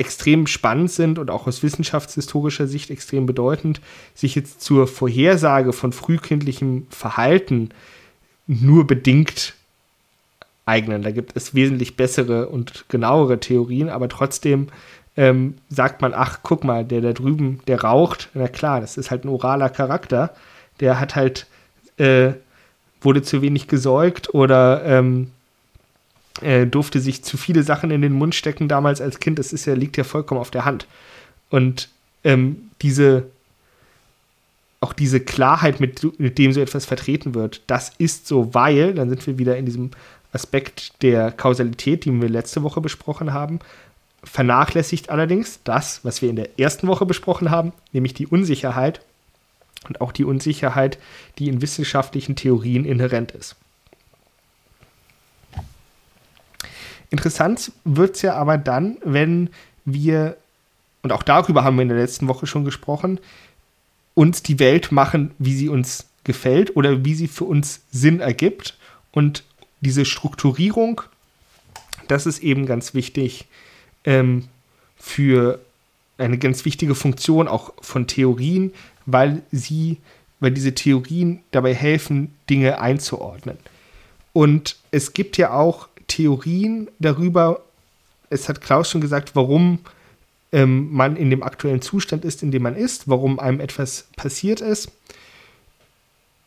extrem 0.00 0.46
spannend 0.46 0.90
sind 0.90 1.18
und 1.18 1.30
auch 1.30 1.46
aus 1.46 1.62
wissenschaftshistorischer 1.62 2.66
Sicht 2.66 2.90
extrem 2.90 3.26
bedeutend, 3.26 3.80
sich 4.14 4.34
jetzt 4.34 4.62
zur 4.62 4.86
Vorhersage 4.86 5.72
von 5.72 5.92
frühkindlichem 5.92 6.86
Verhalten 6.90 7.70
nur 8.46 8.86
bedingt 8.86 9.54
eignen. 10.64 11.02
Da 11.02 11.10
gibt 11.10 11.36
es 11.36 11.54
wesentlich 11.54 11.96
bessere 11.96 12.48
und 12.48 12.86
genauere 12.88 13.40
Theorien, 13.40 13.90
aber 13.90 14.08
trotzdem 14.08 14.68
ähm, 15.16 15.56
sagt 15.68 16.00
man, 16.00 16.14
ach, 16.14 16.40
guck 16.42 16.64
mal, 16.64 16.84
der 16.84 17.02
da 17.02 17.12
drüben, 17.12 17.60
der 17.66 17.82
raucht. 17.82 18.30
Na 18.32 18.48
klar, 18.48 18.80
das 18.80 18.96
ist 18.96 19.10
halt 19.10 19.24
ein 19.24 19.28
oraler 19.28 19.68
Charakter. 19.68 20.34
Der 20.80 20.98
hat 20.98 21.14
halt, 21.14 21.46
äh, 21.98 22.32
wurde 23.02 23.22
zu 23.22 23.42
wenig 23.42 23.68
gesäugt 23.68 24.32
oder 24.32 24.82
ähm, 24.84 25.30
äh, 26.40 26.66
durfte 26.66 27.00
sich 27.00 27.22
zu 27.22 27.36
viele 27.36 27.62
Sachen 27.62 27.90
in 27.90 28.02
den 28.02 28.12
Mund 28.12 28.34
stecken 28.34 28.68
damals 28.68 29.00
als 29.00 29.20
Kind. 29.20 29.38
Das 29.38 29.52
ist 29.52 29.66
ja, 29.66 29.74
liegt 29.74 29.96
ja 29.96 30.04
vollkommen 30.04 30.40
auf 30.40 30.50
der 30.50 30.64
Hand. 30.64 30.86
Und 31.50 31.88
ähm, 32.24 32.70
diese, 32.82 33.24
auch 34.80 34.92
diese 34.92 35.20
Klarheit, 35.20 35.80
mit, 35.80 36.18
mit 36.18 36.38
dem 36.38 36.52
so 36.52 36.60
etwas 36.60 36.86
vertreten 36.86 37.34
wird, 37.34 37.62
das 37.66 37.92
ist 37.98 38.26
so, 38.26 38.54
weil, 38.54 38.94
dann 38.94 39.08
sind 39.08 39.26
wir 39.26 39.38
wieder 39.38 39.56
in 39.56 39.66
diesem 39.66 39.90
Aspekt 40.32 41.02
der 41.02 41.32
Kausalität, 41.32 42.04
den 42.04 42.22
wir 42.22 42.28
letzte 42.28 42.62
Woche 42.62 42.80
besprochen 42.80 43.32
haben, 43.32 43.58
vernachlässigt 44.22 45.10
allerdings 45.10 45.60
das, 45.64 46.04
was 46.04 46.22
wir 46.22 46.30
in 46.30 46.36
der 46.36 46.58
ersten 46.58 46.86
Woche 46.86 47.06
besprochen 47.06 47.50
haben, 47.50 47.72
nämlich 47.92 48.14
die 48.14 48.26
Unsicherheit 48.26 49.00
und 49.88 50.00
auch 50.00 50.12
die 50.12 50.24
Unsicherheit, 50.24 50.98
die 51.38 51.48
in 51.48 51.62
wissenschaftlichen 51.62 52.36
Theorien 52.36 52.84
inhärent 52.84 53.32
ist. 53.32 53.56
Interessant 57.10 57.72
wird 57.84 58.16
es 58.16 58.22
ja 58.22 58.34
aber 58.34 58.56
dann, 58.56 58.96
wenn 59.04 59.50
wir, 59.84 60.36
und 61.02 61.12
auch 61.12 61.24
darüber 61.24 61.64
haben 61.64 61.76
wir 61.76 61.82
in 61.82 61.88
der 61.88 61.98
letzten 61.98 62.28
Woche 62.28 62.46
schon 62.46 62.64
gesprochen, 62.64 63.18
uns 64.14 64.42
die 64.42 64.58
Welt 64.58 64.92
machen, 64.92 65.32
wie 65.38 65.54
sie 65.54 65.68
uns 65.68 66.06
gefällt 66.24 66.76
oder 66.76 67.04
wie 67.04 67.14
sie 67.14 67.28
für 67.28 67.44
uns 67.44 67.80
Sinn 67.90 68.20
ergibt. 68.20 68.76
Und 69.10 69.44
diese 69.80 70.04
Strukturierung, 70.04 71.02
das 72.06 72.26
ist 72.26 72.40
eben 72.40 72.66
ganz 72.66 72.94
wichtig 72.94 73.46
ähm, 74.04 74.44
für 74.96 75.60
eine 76.18 76.38
ganz 76.38 76.64
wichtige 76.64 76.94
Funktion 76.94 77.48
auch 77.48 77.72
von 77.80 78.06
Theorien, 78.06 78.72
weil 79.06 79.42
sie, 79.50 79.96
weil 80.38 80.50
diese 80.52 80.74
Theorien 80.74 81.40
dabei 81.50 81.74
helfen, 81.74 82.34
Dinge 82.48 82.80
einzuordnen. 82.80 83.56
Und 84.32 84.76
es 84.90 85.12
gibt 85.12 85.38
ja 85.38 85.52
auch 85.52 85.88
Theorien 86.10 86.88
darüber, 86.98 87.62
es 88.30 88.48
hat 88.48 88.60
Klaus 88.60 88.90
schon 88.90 89.00
gesagt, 89.00 89.36
warum 89.36 89.78
ähm, 90.52 90.92
man 90.92 91.16
in 91.16 91.30
dem 91.30 91.42
aktuellen 91.42 91.80
Zustand 91.80 92.24
ist, 92.24 92.42
in 92.42 92.50
dem 92.50 92.62
man 92.62 92.76
ist, 92.76 93.08
warum 93.08 93.38
einem 93.38 93.60
etwas 93.60 94.08
passiert 94.16 94.60
ist. 94.60 94.90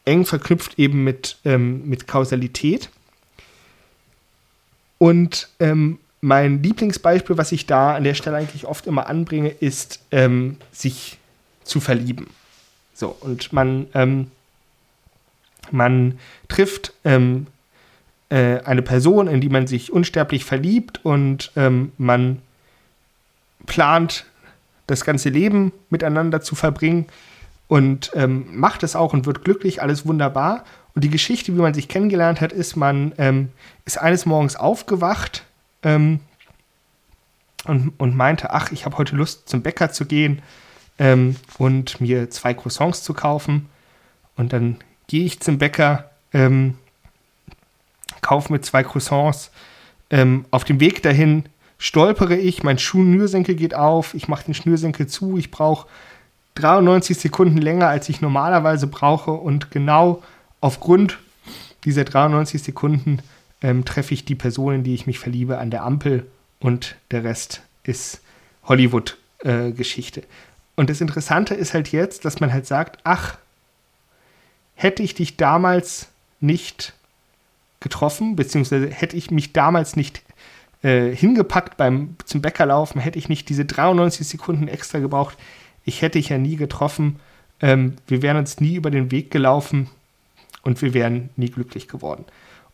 Eng 0.05 0.25
verknüpft 0.25 0.77
eben 0.77 1.05
mit, 1.05 1.37
ähm, 1.45 1.87
mit 1.87 2.07
Kausalität. 2.07 2.89
Und 4.97 5.49
ähm, 5.59 5.99
mein 6.19 6.61
Lieblingsbeispiel, 6.61 7.37
was 7.37 7.53
ich 7.53 7.65
da 7.65 7.95
an 7.95 8.03
der 8.03 8.13
Stelle 8.13 8.37
eigentlich 8.37 8.65
oft 8.65 8.85
immer 8.85 9.07
anbringe, 9.07 9.49
ist, 9.49 10.01
ähm, 10.11 10.57
sich 10.73 11.17
zu 11.63 11.79
verlieben. 11.79 12.27
So, 12.93 13.15
und 13.21 13.53
man, 13.53 13.87
ähm, 13.93 14.31
man 15.71 16.19
trifft 16.49 16.93
ähm, 17.05 17.47
äh, 18.33 18.63
eine 18.65 18.81
Person, 18.81 19.27
in 19.27 19.41
die 19.41 19.49
man 19.49 19.67
sich 19.67 19.93
unsterblich 19.93 20.43
verliebt 20.43 20.99
und 21.05 21.51
ähm, 21.55 21.91
man 21.99 22.41
plant, 23.67 24.25
das 24.87 25.05
ganze 25.05 25.29
Leben 25.29 25.71
miteinander 25.91 26.41
zu 26.41 26.55
verbringen 26.55 27.05
und 27.67 28.11
ähm, 28.15 28.47
macht 28.49 28.81
es 28.81 28.95
auch 28.95 29.13
und 29.13 29.27
wird 29.27 29.43
glücklich, 29.43 29.83
alles 29.83 30.07
wunderbar. 30.07 30.65
Und 30.95 31.03
die 31.03 31.11
Geschichte, 31.11 31.53
wie 31.53 31.61
man 31.61 31.75
sich 31.75 31.87
kennengelernt 31.87 32.41
hat, 32.41 32.51
ist, 32.51 32.75
man 32.75 33.13
ähm, 33.19 33.49
ist 33.85 34.01
eines 34.01 34.25
Morgens 34.25 34.55
aufgewacht 34.55 35.43
ähm, 35.83 36.19
und, 37.65 37.93
und 37.99 38.15
meinte, 38.15 38.49
ach, 38.49 38.71
ich 38.71 38.85
habe 38.85 38.97
heute 38.97 39.15
Lust 39.15 39.47
zum 39.47 39.61
Bäcker 39.61 39.91
zu 39.91 40.05
gehen 40.05 40.41
ähm, 40.97 41.35
und 41.59 42.01
mir 42.01 42.31
zwei 42.31 42.55
Croissants 42.55 43.03
zu 43.03 43.13
kaufen. 43.13 43.69
Und 44.35 44.53
dann 44.53 44.77
gehe 45.05 45.23
ich 45.23 45.39
zum 45.39 45.59
Bäcker 45.59 46.09
ähm, 46.33 46.77
kaufe 48.23 48.51
mir 48.51 48.61
zwei 48.61 48.83
Croissants. 48.83 49.51
Ähm, 50.09 50.45
auf 50.49 50.63
dem 50.63 50.79
Weg 50.79 51.03
dahin 51.03 51.43
stolpere 51.77 52.35
ich, 52.35 52.63
mein 52.63 52.79
Schnürsenkel 52.79 53.55
geht 53.55 53.75
auf, 53.75 54.15
ich 54.15 54.27
mache 54.27 54.45
den 54.45 54.53
Schnürsenkel 54.55 55.05
zu, 55.07 55.37
ich 55.37 55.51
brauche 55.51 55.87
93 56.55 57.17
Sekunden 57.17 57.57
länger, 57.57 57.87
als 57.87 58.09
ich 58.09 58.21
normalerweise 58.21 58.87
brauche 58.87 59.31
und 59.31 59.69
genau 59.69 60.23
aufgrund 60.61 61.19
dieser 61.83 62.05
93 62.05 62.61
Sekunden 62.61 63.19
ähm, 63.61 63.85
treffe 63.85 64.13
ich 64.13 64.25
die 64.25 64.35
Person, 64.35 64.75
in 64.75 64.83
die 64.83 64.93
ich 64.93 65.07
mich 65.07 65.19
verliebe, 65.19 65.57
an 65.57 65.71
der 65.71 65.83
Ampel 65.83 66.25
und 66.59 66.95
der 67.11 67.23
Rest 67.23 67.61
ist 67.83 68.21
Hollywood-Geschichte. 68.63 70.21
Äh, 70.21 70.25
und 70.75 70.89
das 70.89 71.01
Interessante 71.01 71.53
ist 71.53 71.73
halt 71.73 71.91
jetzt, 71.91 72.25
dass 72.25 72.39
man 72.39 72.51
halt 72.51 72.65
sagt, 72.65 72.99
ach, 73.03 73.37
hätte 74.75 75.03
ich 75.03 75.13
dich 75.13 75.37
damals 75.37 76.07
nicht 76.39 76.93
getroffen, 77.83 78.35
beziehungsweise 78.35 78.89
hätte 78.89 79.15
ich 79.15 79.29
mich 79.29 79.53
damals 79.53 79.95
nicht 79.95 80.23
äh, 80.81 81.15
hingepackt 81.15 81.77
beim 81.77 82.15
zum 82.25 82.41
Bäcker 82.41 82.65
laufen, 82.65 82.99
hätte 82.99 83.19
ich 83.19 83.29
nicht 83.29 83.47
diese 83.49 83.65
93 83.65 84.27
Sekunden 84.27 84.67
extra 84.67 84.99
gebraucht, 84.99 85.37
ich 85.85 86.01
hätte 86.01 86.17
dich 86.17 86.29
ja 86.29 86.37
nie 86.37 86.55
getroffen, 86.55 87.19
ähm, 87.61 87.95
wir 88.07 88.21
wären 88.21 88.37
uns 88.37 88.59
nie 88.59 88.75
über 88.75 88.89
den 88.89 89.11
Weg 89.11 89.29
gelaufen 89.29 89.89
und 90.63 90.81
wir 90.81 90.93
wären 90.93 91.29
nie 91.35 91.49
glücklich 91.49 91.87
geworden. 91.87 92.25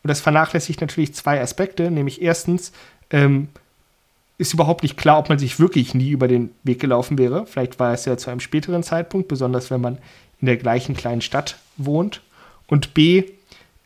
Und 0.02 0.08
das 0.08 0.20
vernachlässigt 0.20 0.80
natürlich 0.80 1.14
zwei 1.14 1.40
Aspekte, 1.40 1.90
nämlich 1.90 2.22
erstens 2.22 2.72
ähm, 3.10 3.48
ist 4.38 4.54
überhaupt 4.54 4.82
nicht 4.82 4.96
klar, 4.96 5.18
ob 5.18 5.28
man 5.28 5.38
sich 5.38 5.58
wirklich 5.60 5.94
nie 5.94 6.10
über 6.10 6.26
den 6.26 6.50
Weg 6.62 6.80
gelaufen 6.80 7.18
wäre. 7.18 7.44
Vielleicht 7.46 7.78
war 7.78 7.92
es 7.92 8.06
ja 8.06 8.16
zu 8.16 8.30
einem 8.30 8.40
späteren 8.40 8.82
Zeitpunkt, 8.82 9.28
besonders 9.28 9.70
wenn 9.70 9.82
man 9.82 9.98
in 10.40 10.46
der 10.46 10.56
gleichen 10.56 10.96
kleinen 10.96 11.20
Stadt 11.20 11.58
wohnt. 11.76 12.22
Und 12.66 12.94
B, 12.94 13.24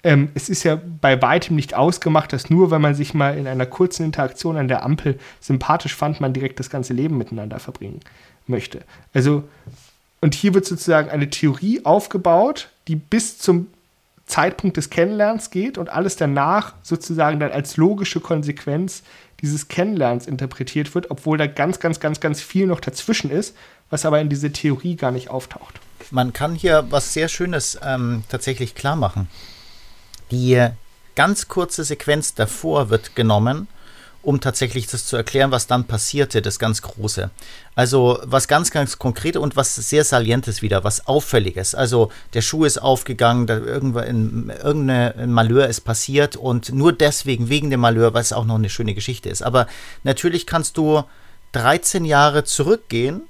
ähm, 0.04 0.28
es 0.34 0.50
ist 0.50 0.62
ja 0.62 0.78
bei 1.00 1.20
weitem 1.20 1.56
nicht 1.56 1.74
ausgemacht, 1.74 2.32
dass 2.32 2.50
nur, 2.50 2.70
wenn 2.70 2.82
man 2.82 2.94
sich 2.94 3.14
mal 3.14 3.36
in 3.36 3.46
einer 3.46 3.66
kurzen 3.66 4.04
Interaktion 4.04 4.58
an 4.58 4.68
der 4.68 4.84
Ampel 4.84 5.18
sympathisch 5.40 5.96
fand, 5.96 6.20
man 6.20 6.34
direkt 6.34 6.60
das 6.60 6.70
ganze 6.70 6.92
Leben 6.92 7.16
miteinander 7.16 7.58
verbringen 7.58 8.00
möchte. 8.46 8.82
Also, 9.14 9.44
und 10.20 10.34
hier 10.34 10.54
wird 10.54 10.66
sozusagen 10.66 11.08
eine 11.08 11.30
Theorie 11.30 11.84
aufgebaut, 11.84 12.68
die 12.86 12.96
bis 12.96 13.38
zum 13.38 13.68
Zeitpunkt 14.26 14.76
des 14.76 14.90
Kennenlernens 14.90 15.50
geht 15.50 15.78
und 15.78 15.88
alles 15.88 16.16
danach 16.16 16.74
sozusagen 16.82 17.40
dann 17.40 17.52
als 17.52 17.76
logische 17.76 18.20
Konsequenz 18.20 19.02
dieses 19.40 19.68
Kennenlernens 19.68 20.26
interpretiert 20.26 20.94
wird, 20.94 21.10
obwohl 21.10 21.36
da 21.36 21.46
ganz, 21.46 21.80
ganz, 21.80 22.00
ganz, 22.00 22.20
ganz 22.20 22.40
viel 22.40 22.66
noch 22.66 22.80
dazwischen 22.80 23.30
ist, 23.30 23.56
was 23.90 24.06
aber 24.06 24.20
in 24.20 24.28
diese 24.28 24.52
Theorie 24.52 24.96
gar 24.96 25.10
nicht 25.12 25.28
auftaucht. 25.28 25.80
Man 26.10 26.32
kann 26.32 26.54
hier 26.54 26.86
was 26.90 27.12
sehr 27.14 27.28
Schönes 27.28 27.78
ähm, 27.82 28.24
tatsächlich 28.28 28.74
klar 28.74 28.96
machen 28.96 29.28
die 30.30 30.68
ganz 31.14 31.48
kurze 31.48 31.84
Sequenz 31.84 32.34
davor 32.34 32.90
wird 32.90 33.14
genommen 33.14 33.68
um 34.24 34.40
tatsächlich 34.40 34.86
das 34.86 35.06
zu 35.06 35.16
erklären, 35.16 35.50
was 35.50 35.66
dann 35.66 35.84
passierte, 35.84 36.40
das 36.42 36.58
ganz 36.58 36.82
Große. 36.82 37.30
Also 37.74 38.18
was 38.24 38.48
ganz, 38.48 38.70
ganz 38.70 38.98
Konkrete 38.98 39.40
und 39.40 39.56
was 39.56 39.74
sehr 39.74 40.04
Salientes 40.04 40.62
wieder, 40.62 40.82
was 40.82 41.06
Auffälliges. 41.06 41.74
Also 41.74 42.10
der 42.32 42.40
Schuh 42.40 42.64
ist 42.64 42.78
aufgegangen, 42.78 43.46
da 43.46 43.58
irgendein, 43.58 44.50
irgendein 44.62 45.30
Malheur 45.30 45.68
ist 45.68 45.82
passiert 45.82 46.36
und 46.36 46.72
nur 46.72 46.92
deswegen, 46.92 47.48
wegen 47.48 47.70
dem 47.70 47.80
Malheur, 47.80 48.14
weil 48.14 48.22
es 48.22 48.32
auch 48.32 48.46
noch 48.46 48.56
eine 48.56 48.70
schöne 48.70 48.94
Geschichte 48.94 49.28
ist. 49.28 49.42
Aber 49.42 49.66
natürlich 50.02 50.46
kannst 50.46 50.76
du 50.78 51.04
13 51.52 52.04
Jahre 52.04 52.44
zurückgehen 52.44 53.22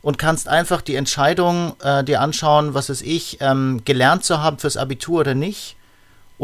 und 0.00 0.18
kannst 0.18 0.48
einfach 0.48 0.80
die 0.80 0.94
Entscheidung 0.94 1.74
äh, 1.82 2.04
dir 2.04 2.20
anschauen, 2.20 2.74
was 2.74 2.88
ist 2.88 3.02
ich, 3.02 3.38
ähm, 3.40 3.82
gelernt 3.84 4.24
zu 4.24 4.40
haben 4.40 4.58
fürs 4.58 4.76
Abitur 4.76 5.20
oder 5.20 5.34
nicht 5.34 5.76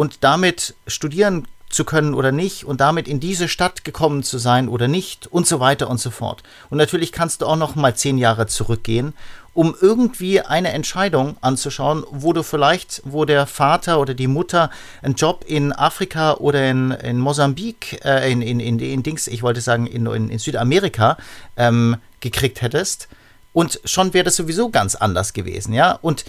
und 0.00 0.25
damit 0.25 0.76
studieren 0.87 1.47
zu 1.69 1.85
können 1.85 2.14
oder 2.14 2.33
nicht 2.33 2.64
und 2.64 2.80
damit 2.80 3.07
in 3.07 3.21
diese 3.21 3.49
Stadt 3.49 3.85
gekommen 3.85 4.23
zu 4.23 4.38
sein 4.38 4.66
oder 4.71 4.88
nicht 4.88 5.26
und 5.26 5.47
so 5.47 5.61
weiter 5.61 5.90
und 5.90 6.00
so 6.00 6.11
fort. 6.11 6.42
Und 6.71 6.78
natürlich 6.78 7.12
kannst 7.12 7.42
du 7.42 7.47
auch 7.47 7.57
noch 7.57 7.75
mal 7.75 7.95
zehn 7.95 8.16
Jahre 8.16 8.47
zurückgehen, 8.47 9.12
um 9.52 9.76
irgendwie 9.78 10.40
eine 10.40 10.73
Entscheidung 10.73 11.37
anzuschauen, 11.42 12.07
wo 12.11 12.33
du 12.33 12.42
vielleicht, 12.42 13.02
wo 13.04 13.26
der 13.26 13.47
Vater 13.47 14.00
oder 14.00 14.14
die 14.14 14.26
Mutter 14.26 14.71
einen 15.02 15.16
Job 15.16 15.45
in 15.47 15.71
Afrika 15.75 16.33
oder 16.38 16.71
in, 16.71 16.92
in 16.92 17.19
Mosambik, 17.19 18.02
äh, 18.02 18.33
in, 18.33 18.40
in, 18.40 18.59
in, 18.59 18.78
in 18.78 19.02
Dings, 19.02 19.26
ich 19.26 19.42
wollte 19.42 19.61
sagen, 19.61 19.87
in, 19.87 20.07
in, 20.07 20.30
in 20.30 20.38
Südamerika 20.38 21.19
ähm, 21.59 21.99
gekriegt 22.21 22.62
hättest. 22.62 23.09
Und 23.52 23.83
schon 23.85 24.14
wäre 24.14 24.25
das 24.25 24.37
sowieso 24.37 24.71
ganz 24.71 24.95
anders 24.95 25.35
gewesen, 25.35 25.75
ja. 25.75 25.99
Und 26.00 26.25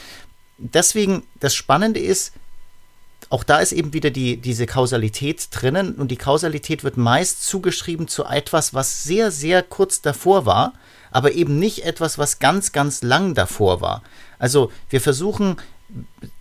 deswegen, 0.58 1.24
das 1.40 1.56
Spannende 1.56 2.02
ist, 2.02 2.34
auch 3.32 3.46
da 3.46 3.60
ist 3.60 3.72
eben 3.72 3.94
wieder 3.94 4.10
die, 4.10 4.36
diese 4.36 4.66
Kausalität 4.66 5.48
drinnen 5.52 5.96
und 5.96 6.10
die 6.10 6.18
Kausalität 6.18 6.84
wird 6.84 6.98
meist 6.98 7.46
zugeschrieben 7.48 8.10
zu 8.10 8.26
etwas, 8.26 8.74
was 8.74 9.04
sehr, 9.04 9.32
sehr 9.32 9.64
kurz 9.64 10.02
davor 10.02 10.46
war, 10.46 10.74
aber 11.12 11.32
eben 11.32 11.58
nicht 11.58 11.86
etwas, 11.86 12.18
was 12.18 12.40
ganz, 12.40 12.74
ganz 12.74 13.04
lang 13.04 13.34
davor 13.34 13.80
war. 13.80 14.04
Also 14.38 14.70
wir 14.90 15.00
versuchen 15.00 15.56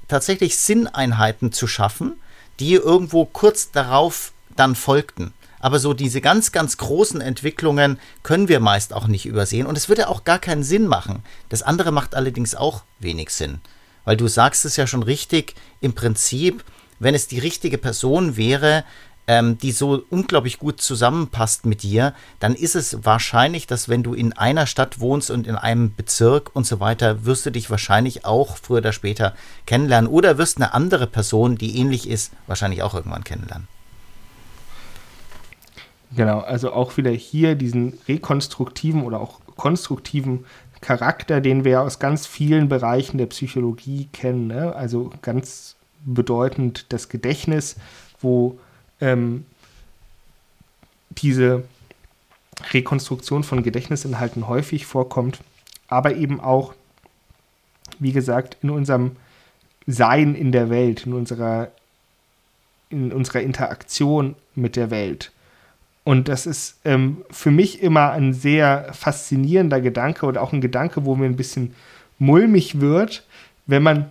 tatsächlich 0.09 0.57
Sinneinheiten 0.57 1.53
zu 1.53 1.69
schaffen, 1.69 2.15
die 2.59 2.75
irgendwo 2.75 3.25
kurz 3.25 3.71
darauf 3.71 4.33
dann 4.57 4.75
folgten. 4.75 5.33
Aber 5.61 5.79
so 5.79 5.95
diese 5.95 6.21
ganz, 6.21 6.51
ganz 6.51 6.77
großen 6.77 7.21
Entwicklungen 7.21 8.01
können 8.25 8.49
wir 8.49 8.59
meist 8.59 8.95
auch 8.95 9.07
nicht 9.07 9.27
übersehen. 9.27 9.69
Und 9.69 9.79
es 9.79 9.89
würde 9.89 10.09
auch 10.09 10.25
gar 10.25 10.41
keinen 10.41 10.65
Sinn 10.65 10.89
machen. 10.89 11.23
Das 11.51 11.63
andere 11.63 11.93
macht 11.93 12.17
allerdings 12.17 12.57
auch 12.57 12.83
wenig 12.99 13.31
Sinn. 13.31 13.61
Weil 14.05 14.17
du 14.17 14.27
sagst 14.27 14.65
es 14.65 14.77
ja 14.77 14.89
schon 14.89 15.05
richtig, 15.05 15.55
im 15.81 15.93
Prinzip 15.93 16.65
wenn 17.01 17.15
es 17.15 17.27
die 17.27 17.41
richtige 17.41 17.79
Person 17.79 18.37
wäre, 18.37 18.85
ähm, 19.27 19.59
die 19.59 19.73
so 19.73 20.03
unglaublich 20.11 20.59
gut 20.59 20.81
zusammenpasst 20.81 21.67
mit 21.67 21.83
dir, 21.83 22.15
dann 22.39 22.55
ist 22.55 22.75
es 22.75 23.05
wahrscheinlich, 23.05 23.67
dass 23.67 23.89
wenn 23.89 24.03
du 24.03 24.15
in 24.15 24.33
einer 24.33 24.67
Stadt 24.67 25.01
wohnst 25.01 25.31
und 25.31 25.47
in 25.47 25.57
einem 25.57 25.95
Bezirk 25.95 26.55
und 26.55 26.67
so 26.67 26.81
weiter, 26.81 27.25
wirst 27.25 27.47
du 27.47 27.51
dich 27.51 27.71
wahrscheinlich 27.71 28.25
auch 28.25 28.57
früher 28.57 28.79
oder 28.79 28.93
später 28.93 29.35
kennenlernen 29.67 30.11
oder 30.11 30.39
wirst 30.39 30.57
eine 30.57 30.75
andere 30.75 31.07
Person, 31.07 31.57
die 31.57 31.79
ähnlich 31.79 32.09
ist, 32.09 32.33
wahrscheinlich 32.47 32.83
auch 32.83 32.95
irgendwann 32.95 33.25
kennenlernen. 33.25 33.69
Genau, 36.17 36.41
also 36.41 36.73
auch 36.73 36.97
wieder 36.97 37.13
hier 37.13 37.55
diesen 37.55 37.99
rekonstruktiven 38.09 39.05
oder 39.05 39.21
auch 39.21 39.41
konstruktiven 39.57 40.45
Charakter, 40.81 41.41
den 41.41 41.65
wir 41.65 41.83
aus 41.83 41.99
ganz 41.99 42.27
vielen 42.27 42.69
Bereichen 42.69 43.19
der 43.19 43.27
Psychologie 43.27 44.09
kennen. 44.13 44.49
Ne? 44.49 44.75
Also 44.75 45.13
ganz 45.23 45.77
bedeutend 46.05 46.87
das 46.93 47.09
Gedächtnis, 47.09 47.77
wo 48.21 48.59
ähm, 49.01 49.45
diese 51.11 51.65
Rekonstruktion 52.73 53.43
von 53.43 53.63
Gedächtnisinhalten 53.63 54.49
häufig 54.49 54.87
vorkommt, 54.87 55.41
aber 55.89 56.15
eben 56.15 56.41
auch, 56.41 56.75
wie 57.99 58.13
gesagt, 58.13 58.57
in 58.63 58.71
unserem 58.71 59.17
Sein 59.87 60.35
in 60.35 60.53
der 60.53 60.71
Welt, 60.71 61.07
in 61.07 61.15
unserer, 61.15 61.71
in 62.91 63.13
unserer 63.13 63.41
Interaktion 63.41 64.37
mit 64.55 64.77
der 64.77 64.91
Welt. 64.91 65.33
Und 66.05 66.29
das 66.29 66.47
ist 66.47 66.79
ähm, 66.85 67.25
für 67.31 67.51
mich 67.51 67.83
immer 67.83 68.13
ein 68.13 68.33
sehr 68.33 68.93
faszinierender 68.93 69.81
Gedanke 69.81 70.27
und 70.27 70.39
auch 70.39 70.53
ein 70.53 70.61
Gedanke, 70.61 71.05
wo 71.05 71.15
mir 71.15 71.27
ein 71.27 71.37
bisschen 71.37 71.75
mulmig 72.19 72.81
wird, 72.81 73.25
wenn 73.67 73.83
man 73.83 74.11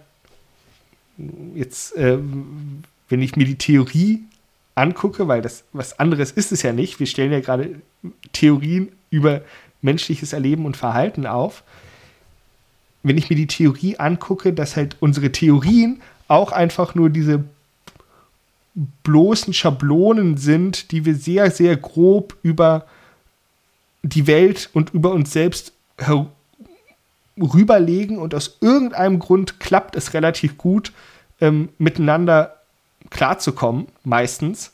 jetzt, 1.56 1.96
äh, 1.96 2.18
wenn 3.10 3.22
ich 3.22 3.36
mir 3.36 3.46
die 3.46 3.58
Theorie 3.58 4.24
angucke, 4.76 5.28
weil 5.28 5.42
das 5.42 5.64
was 5.74 6.00
anderes 6.00 6.32
ist 6.32 6.52
es 6.52 6.62
ja 6.62 6.74
nicht. 6.74 7.00
Wir 7.00 7.08
stellen 7.08 7.32
ja 7.32 7.40
gerade 7.40 7.82
Theorien 8.34 8.90
über 9.10 9.42
menschliches 9.82 10.34
Erleben 10.34 10.66
und 10.66 10.78
Verhalten 10.78 11.26
auf. 11.26 11.64
Wenn 13.04 13.18
ich 13.18 13.30
mir 13.30 13.36
die 13.36 13.48
Theorie 13.48 13.98
angucke, 13.98 14.54
dass 14.54 14.76
halt 14.76 14.98
unsere 15.00 15.32
Theorien 15.32 16.02
auch 16.28 16.52
einfach 16.52 16.96
nur 16.96 17.10
diese 17.10 17.44
bloßen 19.04 19.54
Schablonen 19.54 20.38
sind, 20.38 20.92
die 20.92 21.06
wir 21.06 21.16
sehr, 21.16 21.52
sehr 21.52 21.76
grob 21.76 22.38
über 22.44 22.86
die 24.04 24.28
Welt 24.28 24.70
und 24.74 24.94
über 24.94 25.12
uns 25.12 25.34
selbst 25.34 25.74
rüberlegen 27.42 28.18
und 28.18 28.36
aus 28.36 28.58
irgendeinem 28.62 29.20
Grund 29.20 29.60
klappt 29.60 29.96
es 29.96 30.14
relativ 30.14 30.58
gut, 30.58 30.94
ähm, 31.42 31.70
miteinander 31.78 32.58
klarzukommen, 33.10 33.88
meistens. 34.04 34.72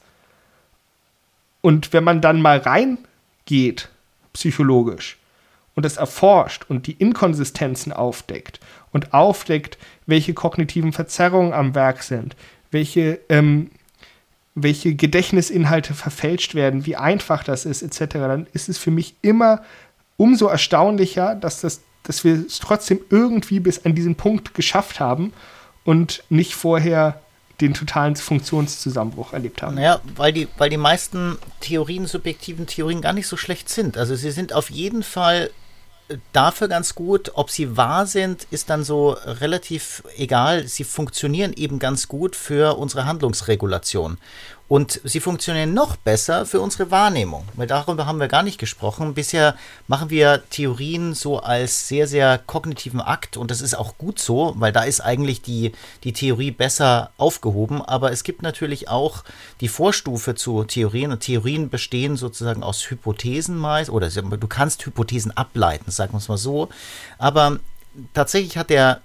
Und 1.62 1.94
wenn 1.94 2.04
man 2.04 2.22
dann 2.22 2.42
mal 2.42 2.58
reingeht, 2.58 3.90
psychologisch, 4.34 5.18
und 5.76 5.86
es 5.86 5.98
erforscht 5.98 6.66
und 6.70 6.88
die 6.88 6.94
Inkonsistenzen 6.94 7.92
aufdeckt 7.92 8.60
und 8.92 9.14
aufdeckt, 9.14 9.78
welche 10.06 10.34
kognitiven 10.34 10.94
Verzerrungen 10.94 11.54
am 11.54 11.76
Werk 11.76 12.02
sind, 12.02 12.36
welche, 12.72 13.20
ähm, 13.30 13.72
welche 14.56 14.96
Gedächtnisinhalte 14.96 15.94
verfälscht 15.94 16.56
werden, 16.56 16.86
wie 16.86 16.96
einfach 16.96 17.44
das 17.44 17.66
ist, 17.66 17.82
etc., 17.82 18.14
dann 18.14 18.48
ist 18.54 18.70
es 18.70 18.78
für 18.78 18.92
mich 18.92 19.16
immer 19.22 19.64
umso 20.18 20.48
erstaunlicher, 20.48 21.36
dass 21.36 21.62
das 21.62 21.82
dass 22.06 22.24
wir 22.24 22.46
es 22.46 22.60
trotzdem 22.60 23.00
irgendwie 23.10 23.60
bis 23.60 23.86
an 23.86 23.96
diesen 23.96 24.16
Punkt 24.16 24.54
geschafft 24.54 25.00
haben 25.00 25.34
und 25.84 26.24
nicht 26.30 26.56
vorher 26.56 27.22
den 27.62 27.74
totalen 27.74 28.16
Funktionszusammenbruch 28.16 29.34
erlebt 29.34 29.62
haben. 29.62 29.76
Naja, 29.76 30.02
weil 30.16 30.34
die, 30.34 30.48
weil 30.58 30.70
die 30.70 30.78
meisten 30.78 31.38
Theorien, 31.62 32.06
subjektiven 32.06 32.68
Theorien 32.68 33.02
gar 33.02 33.14
nicht 33.14 33.28
so 33.28 33.38
schlecht 33.38 33.70
sind. 33.70 33.98
Also 33.98 34.16
sie 34.16 34.32
sind 34.32 34.54
auf 34.54 34.70
jeden 34.70 35.04
Fall 35.04 35.52
dafür 36.34 36.68
ganz 36.68 36.96
gut. 36.96 37.32
Ob 37.36 37.50
sie 37.50 37.78
wahr 37.78 38.06
sind, 38.06 38.46
ist 38.52 38.70
dann 38.70 38.84
so 38.84 39.12
relativ 39.12 40.04
egal. 40.18 40.68
Sie 40.68 40.84
funktionieren 40.84 41.54
eben 41.54 41.80
ganz 41.80 42.08
gut 42.08 42.36
für 42.36 42.78
unsere 42.78 43.06
Handlungsregulation. 43.06 44.18
Und 44.68 45.00
sie 45.04 45.20
funktionieren 45.20 45.76
noch 45.76 45.96
besser 45.96 46.46
für 46.48 46.60
unsere 46.60 46.90
Wahrnehmung, 46.90 47.46
weil 47.54 47.68
darüber 47.68 48.08
haben 48.08 48.20
wir 48.20 48.28
gar 48.28 48.42
nicht 48.42 48.58
gesprochen. 48.58 49.14
Bisher 49.14 49.56
machen 49.88 50.10
wir 50.10 50.44
Theorien 50.50 51.14
so 51.14 51.40
als 51.40 51.88
sehr, 51.88 52.08
sehr 52.08 52.40
kognitiven 52.40 53.00
Akt 53.00 53.38
und 53.38 53.52
das 53.52 53.62
ist 53.62 53.76
auch 53.76 54.00
gut 54.00 54.18
so, 54.18 54.56
weil 54.58 54.72
da 54.72 54.84
ist 54.84 55.02
eigentlich 55.02 55.44
die, 55.44 55.74
die 56.04 56.14
Theorie 56.14 56.50
besser 56.50 57.12
aufgehoben. 57.18 57.84
Aber 57.84 58.12
es 58.12 58.24
gibt 58.24 58.42
natürlich 58.42 58.90
auch 58.90 59.24
die 59.62 59.68
Vorstufe 59.68 60.34
zu 60.34 60.64
Theorien 60.64 61.12
und 61.12 61.20
Theorien 61.20 61.70
bestehen 61.70 62.18
sozusagen 62.18 62.64
aus 62.64 62.90
Hypothesen 62.90 63.58
meist 63.58 63.92
oder 63.92 64.10
du 64.10 64.48
kannst 64.48 64.84
Hypothesen 64.84 65.38
ableiten, 65.38 65.92
sagen 65.92 66.14
wir 66.14 66.18
es 66.18 66.28
mal 66.28 66.38
so. 66.38 66.70
Aber 67.20 67.60
tatsächlich 68.16 68.58
hat 68.58 68.72
der 68.72 69.02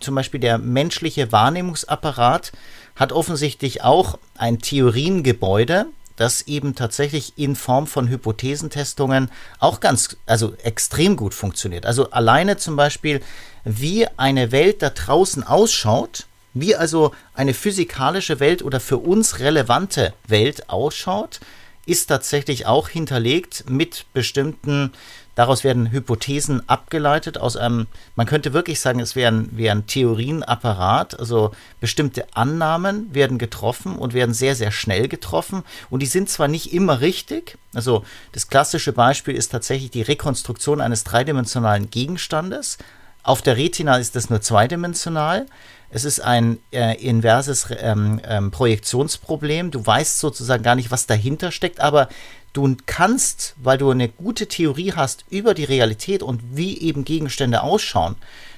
zum 0.00 0.14
Beispiel 0.14 0.40
der 0.40 0.58
menschliche 0.58 1.32
Wahrnehmungsapparat 1.32 2.52
hat 2.96 3.12
offensichtlich 3.12 3.82
auch 3.84 4.18
ein 4.36 4.58
Theoriengebäude, 4.58 5.86
das 6.16 6.42
eben 6.42 6.74
tatsächlich 6.74 7.34
in 7.36 7.54
Form 7.54 7.86
von 7.86 8.08
Hypothesentestungen 8.08 9.30
auch 9.58 9.80
ganz, 9.80 10.16
also 10.24 10.54
extrem 10.62 11.16
gut 11.16 11.34
funktioniert. 11.34 11.84
Also 11.86 12.10
alleine 12.10 12.56
zum 12.56 12.74
Beispiel, 12.74 13.20
wie 13.64 14.06
eine 14.16 14.50
Welt 14.50 14.82
da 14.82 14.90
draußen 14.90 15.44
ausschaut, 15.44 16.26
wie 16.54 16.74
also 16.74 17.12
eine 17.34 17.52
physikalische 17.52 18.40
Welt 18.40 18.62
oder 18.62 18.80
für 18.80 18.96
uns 18.96 19.40
relevante 19.40 20.14
Welt 20.26 20.70
ausschaut, 20.70 21.40
ist 21.84 22.06
tatsächlich 22.06 22.66
auch 22.66 22.88
hinterlegt 22.88 23.64
mit 23.68 24.06
bestimmten 24.14 24.92
Daraus 25.36 25.64
werden 25.64 25.92
Hypothesen 25.92 26.66
abgeleitet 26.68 27.36
aus 27.38 27.56
einem, 27.56 27.86
man 28.16 28.26
könnte 28.26 28.54
wirklich 28.54 28.80
sagen, 28.80 29.00
es 29.00 29.14
wäre 29.14 29.32
ein, 29.32 29.86
Theorienapparat, 29.86 31.20
also 31.20 31.52
bestimmte 31.78 32.26
Annahmen 32.34 33.14
werden 33.14 33.36
getroffen 33.38 33.96
und 33.96 34.14
werden 34.14 34.34
sehr, 34.34 34.56
sehr 34.56 34.72
schnell 34.72 35.08
getroffen. 35.08 35.62
Und 35.90 36.00
die 36.00 36.06
sind 36.06 36.30
zwar 36.30 36.48
nicht 36.48 36.72
immer 36.72 37.02
richtig, 37.02 37.58
also 37.74 38.04
das 38.32 38.48
klassische 38.48 38.94
Beispiel 38.94 39.34
ist 39.34 39.52
tatsächlich 39.52 39.90
die 39.90 40.02
Rekonstruktion 40.02 40.80
eines 40.80 41.04
dreidimensionalen 41.04 41.90
Gegenstandes, 41.90 42.78
Auf 43.26 43.42
der 43.42 43.56
Retina 43.56 43.96
ist 43.96 44.14
das 44.14 44.30
nur 44.30 44.40
zweidimensional. 44.40 45.46
Es 45.90 46.04
ist 46.04 46.20
ein 46.20 46.60
äh, 46.70 46.94
inverses 47.04 47.66
ähm, 47.76 48.20
ähm, 48.24 48.52
Projektionsproblem. 48.52 49.72
Du 49.72 49.84
weißt 49.84 50.20
sozusagen 50.20 50.62
gar 50.62 50.76
nicht, 50.76 50.92
was 50.92 51.06
dahinter 51.06 51.50
steckt, 51.50 51.80
aber 51.80 52.08
du 52.52 52.76
kannst, 52.86 53.56
weil 53.56 53.78
du 53.78 53.90
eine 53.90 54.08
gute 54.08 54.46
Theorie 54.46 54.92
hast 54.92 55.24
über 55.28 55.54
die 55.54 55.64
Realität 55.64 56.22
und 56.22 56.40
wie 56.56 56.78
eben 56.78 57.04
Gegenstände 57.04 57.62
ausschauen, 57.62 58.14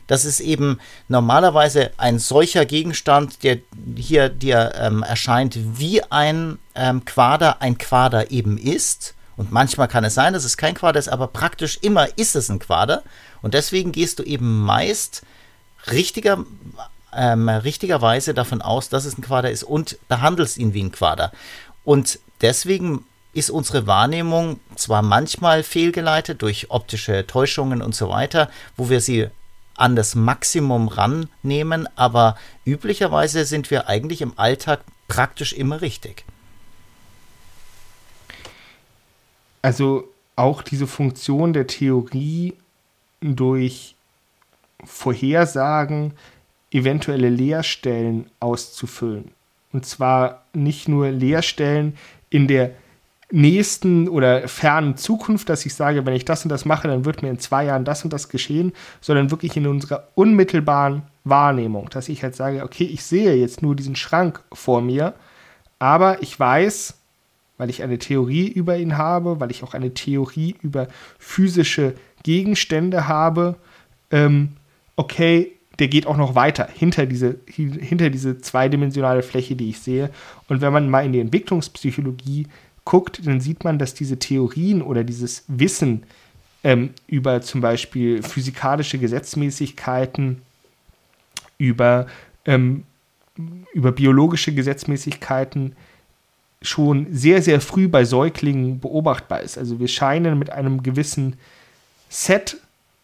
das 0.07 0.27
ist 0.27 0.41
eben 0.41 0.79
normalerweise 1.09 1.91
ein 1.97 2.19
solcher 2.19 2.67
Gegenstand, 2.67 3.43
der 3.45 3.61
hier 3.97 4.29
dir 4.29 4.73
ähm, 4.79 5.03
erscheint 5.03 5.59
wie 5.79 6.03
ein 6.03 6.59
ähm, 6.75 7.07
Quader, 7.07 7.63
ein 7.63 7.79
Quader 7.79 8.31
eben 8.31 8.59
ist. 8.59 9.15
Und 9.39 9.51
manchmal 9.51 9.89
kann 9.89 10.05
es 10.05 10.15
sein, 10.15 10.35
dass 10.35 10.45
es 10.45 10.59
kein 10.59 10.75
Quader 10.75 10.99
ist, 10.99 11.09
aber 11.09 11.29
praktisch 11.29 11.79
immer 11.81 12.07
ist 12.19 12.37
es 12.37 12.51
ein 12.51 12.59
Quader. 12.59 13.03
Und 13.43 13.55
deswegen 13.55 13.93
gehst 13.93 14.19
du 14.19 14.23
eben 14.23 14.63
meist 14.65 15.23
richtiger, 15.91 16.45
ähm, 17.15 17.49
richtigerweise 17.49 18.35
davon 18.35 18.63
aus, 18.63 18.89
dass 18.89 19.05
es 19.05 19.19
ein 19.19 19.23
Quader 19.23 19.51
ist 19.51 19.65
und 19.65 19.99
behandelst 20.09 20.59
ihn 20.59 20.75
wie 20.75 20.83
ein 20.83 20.93
Quader. 20.93 21.33
Und 21.85 22.19
deswegen 22.41 23.05
ist 23.33 23.51
unsere 23.51 23.87
Wahrnehmung 23.87 24.59
zwar 24.75 25.03
manchmal 25.03 25.63
fehlgeleitet 25.63 26.43
durch 26.43 26.71
optische 26.71 27.27
Täuschungen 27.27 27.83
und 27.83 27.95
so 27.95 28.09
weiter, 28.09 28.51
wo 28.77 28.91
wir 28.91 29.01
sie 29.01 29.29
an 29.77 29.95
das 29.95 30.15
Maximum 30.17 30.89
rannehmen, 30.89 31.89
aber 31.95 32.37
üblicherweise 32.65 33.45
sind 33.45 33.71
wir 33.71 33.89
eigentlich 33.89 34.23
im 34.23 34.37
Alltag 34.37 34.81
praktisch 35.07 35.53
immer 35.53 35.81
richtig. 35.81 36.25
Also 39.63 40.05
auch 40.35 40.63
diese 40.63 40.87
Funktion 40.87 41.53
der 41.53 41.67
Theorie 41.67 42.55
durch 43.21 43.97
Vorhersagen 44.85 46.13
eventuelle 46.71 47.31
Leerstellen 47.31 48.31
auszufüllen. 48.41 49.33
Und 49.73 49.87
zwar 49.87 50.45
nicht 50.53 50.89
nur 50.89 51.11
Leerstellen 51.11 51.97
in 52.31 52.49
der 52.49 52.73
nächsten 53.31 54.09
oder 54.09 54.49
fernen 54.49 54.97
Zukunft, 54.97 55.49
dass 55.49 55.67
ich 55.67 55.75
sage, 55.75 56.07
wenn 56.07 56.15
ich 56.15 56.25
das 56.25 56.45
und 56.45 56.49
das 56.49 56.65
mache, 56.65 56.89
dann 56.89 57.05
wird 57.05 57.23
mir 57.23 57.29
in 57.29 57.39
zwei 57.39 57.65
Jahren 57.67 57.85
das 57.85 58.05
und 58.05 58.13
das 58.13 58.29
geschehen, 58.31 58.73
sondern 59.01 59.31
wirklich 59.31 59.57
in 59.57 59.67
unserer 59.67 60.09
unmittelbaren 60.15 61.03
Wahrnehmung, 61.25 61.91
dass 61.91 62.09
ich 62.09 62.23
halt 62.23 62.35
sage, 62.35 62.63
okay, 62.63 62.85
ich 62.85 63.03
sehe 63.03 63.35
jetzt 63.35 63.61
nur 63.61 63.77
diesen 63.77 63.97
Schrank 63.97 64.43
vor 64.53 64.81
mir, 64.81 65.15
aber 65.79 66.23
ich 66.23 66.39
weiß, 66.39 66.95
weil 67.59 67.71
ich 67.71 67.83
eine 67.83 67.99
Theorie 67.99 68.49
über 68.49 68.79
ihn 68.79 68.97
habe, 68.97 69.41
weil 69.41 69.51
ich 69.51 69.63
auch 69.63 69.75
eine 69.75 69.93
Theorie 69.93 70.57
über 70.63 70.89
physische 71.19 71.95
Gegenstände 72.29 73.09
habe, 73.09 73.57
ähm, 74.11 74.51
okay, 74.97 75.53
der 75.79 75.89
geht 75.89 76.07
auch 76.07 76.19
noch 76.19 76.35
weiter 76.35 76.69
hinter 76.71 77.07
diese, 77.07 77.39
hinter 77.47 78.11
diese 78.11 78.37
zweidimensionale 78.37 79.23
Fläche, 79.23 79.57
die 79.57 79.71
ich 79.71 79.79
sehe. 79.79 80.11
Und 80.47 80.61
wenn 80.61 80.71
man 80.71 80.91
mal 80.91 81.07
in 81.07 81.15
die 81.15 81.21
Entwicklungspsychologie 81.21 82.47
guckt, 82.85 83.27
dann 83.27 83.41
sieht 83.41 83.65
man, 83.65 83.79
dass 83.79 83.95
diese 83.95 84.19
Theorien 84.19 84.83
oder 84.83 85.05
dieses 85.05 85.45
Wissen 85.49 86.03
ähm, 86.65 86.91
über 87.07 87.41
zum 87.41 87.63
Beispiel 87.63 88.23
physikalische 88.23 88.99
Gesetzmäßigkeiten, 88.99 90.43
über, 91.57 92.09
ähm, 92.45 92.85
über 93.73 93.93
biologische 93.93 94.53
Gesetzmäßigkeiten 94.53 95.75
schon 96.61 97.07
sehr, 97.11 97.41
sehr 97.41 97.63
früh 97.63 97.89
bei 97.89 98.05
Säuglingen 98.05 98.81
beobachtbar 98.81 99.41
ist. 99.41 99.57
Also 99.57 99.81
wir 99.81 99.89
scheinen 99.89 100.39
mit 100.39 100.51
einem 100.51 100.83
gewissen 100.83 101.37
Set 102.09 102.59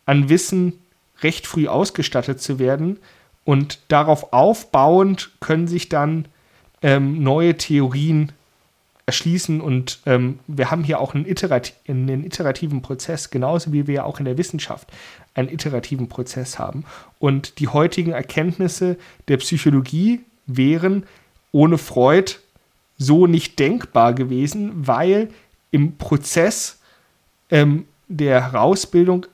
an 0.07 0.29
Wissen 0.29 0.81
recht 1.23 1.47
früh 1.47 1.69
ausgestattet 1.69 2.40
zu 2.40 2.59
werden 2.59 2.99
und 3.45 3.79
darauf 3.88 4.33
aufbauend 4.33 5.31
können 5.40 5.69
sich 5.69 5.88
dann 5.88 6.27
ähm, 6.83 7.23
neue 7.23 7.57
Theorien 7.57 8.33
erschließen 9.07 9.61
und 9.61 10.01
ähm, 10.07 10.38
wir 10.47 10.71
haben 10.71 10.83
hier 10.83 10.99
auch 10.99 11.14
einen, 11.14 11.27
iterati 11.27 11.73
einen, 11.87 12.25
iterativen 12.25 12.81
Prozess, 12.81 13.31
genauso 13.31 13.73
wie 13.73 13.87
wir 13.87 13.95
ja 13.95 14.05
auch 14.05 14.19
in 14.19 14.25
der 14.25 14.38
Wissenschaft 14.38 14.88
einen 15.35 15.51
iterativen 15.51 16.09
Prozess 16.09 16.59
haben. 16.59 16.85
Und 17.19 17.59
die 17.59 17.69
heutigen 17.69 18.12
Erkenntnisse 18.12 18.97
der 19.29 19.37
Psychologie 19.38 20.21
wären 20.47 21.05
ohne 21.53 21.77
Freud 21.77 22.37
so 22.97 23.27
nicht 23.27 23.59
denkbar 23.59 24.14
gewesen, 24.14 24.73
weil 24.75 25.29
im 25.71 25.97
Prozess 25.97 26.79
ähm, 27.51 27.87
der 28.09 28.53
Herausbildung 28.53 29.27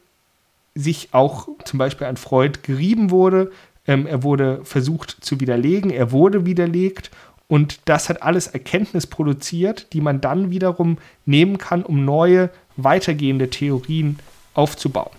sich 0.74 1.08
auch 1.12 1.48
zum 1.64 1.78
Beispiel 1.78 2.06
an 2.06 2.16
Freud 2.16 2.60
gerieben 2.62 3.10
wurde. 3.10 3.50
Ähm, 3.86 4.06
er 4.06 4.22
wurde 4.22 4.60
versucht 4.64 5.16
zu 5.20 5.40
widerlegen, 5.40 5.90
er 5.90 6.12
wurde 6.12 6.46
widerlegt 6.46 7.10
und 7.50 7.80
das 7.86 8.08
hat 8.08 8.22
alles 8.22 8.46
Erkenntnis 8.46 9.08
produziert, 9.08 9.92
die 9.92 10.00
man 10.00 10.20
dann 10.20 10.52
wiederum 10.52 10.98
nehmen 11.26 11.58
kann, 11.58 11.82
um 11.82 12.04
neue, 12.04 12.50
weitergehende 12.76 13.50
Theorien 13.50 14.20
aufzubauen. 14.54 15.10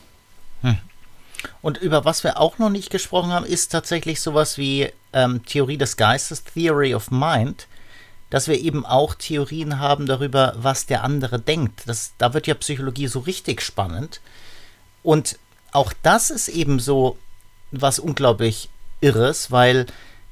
Hm. 0.61 0.77
Und 1.61 1.77
über 1.79 2.05
was 2.05 2.23
wir 2.23 2.39
auch 2.39 2.57
noch 2.57 2.69
nicht 2.69 2.89
gesprochen 2.89 3.31
haben, 3.31 3.45
ist 3.45 3.73
tatsächlich 3.73 4.21
sowas 4.21 4.57
wie 4.57 4.87
ähm, 5.11 5.45
Theorie 5.45 5.77
des 5.77 5.97
Geistes, 5.97 6.45
Theory 6.45 6.95
of 6.95 7.11
Mind, 7.11 7.67
dass 8.31 8.47
wir 8.47 8.59
eben 8.59 8.85
auch 8.85 9.13
Theorien 9.13 9.77
haben 9.79 10.07
darüber, 10.07 10.55
was 10.57 10.87
der 10.87 11.03
andere 11.03 11.39
denkt. 11.39 11.83
Das, 11.85 12.13
da 12.17 12.33
wird 12.33 12.47
ja 12.47 12.55
Psychologie 12.55 13.07
so 13.07 13.19
richtig 13.19 13.61
spannend. 13.61 14.21
Und 15.03 15.37
auch 15.71 15.93
das 16.01 16.31
ist 16.31 16.47
eben 16.47 16.79
so 16.79 17.17
was 17.71 17.99
unglaublich 17.99 18.69
Irres, 19.01 19.51
weil 19.51 19.85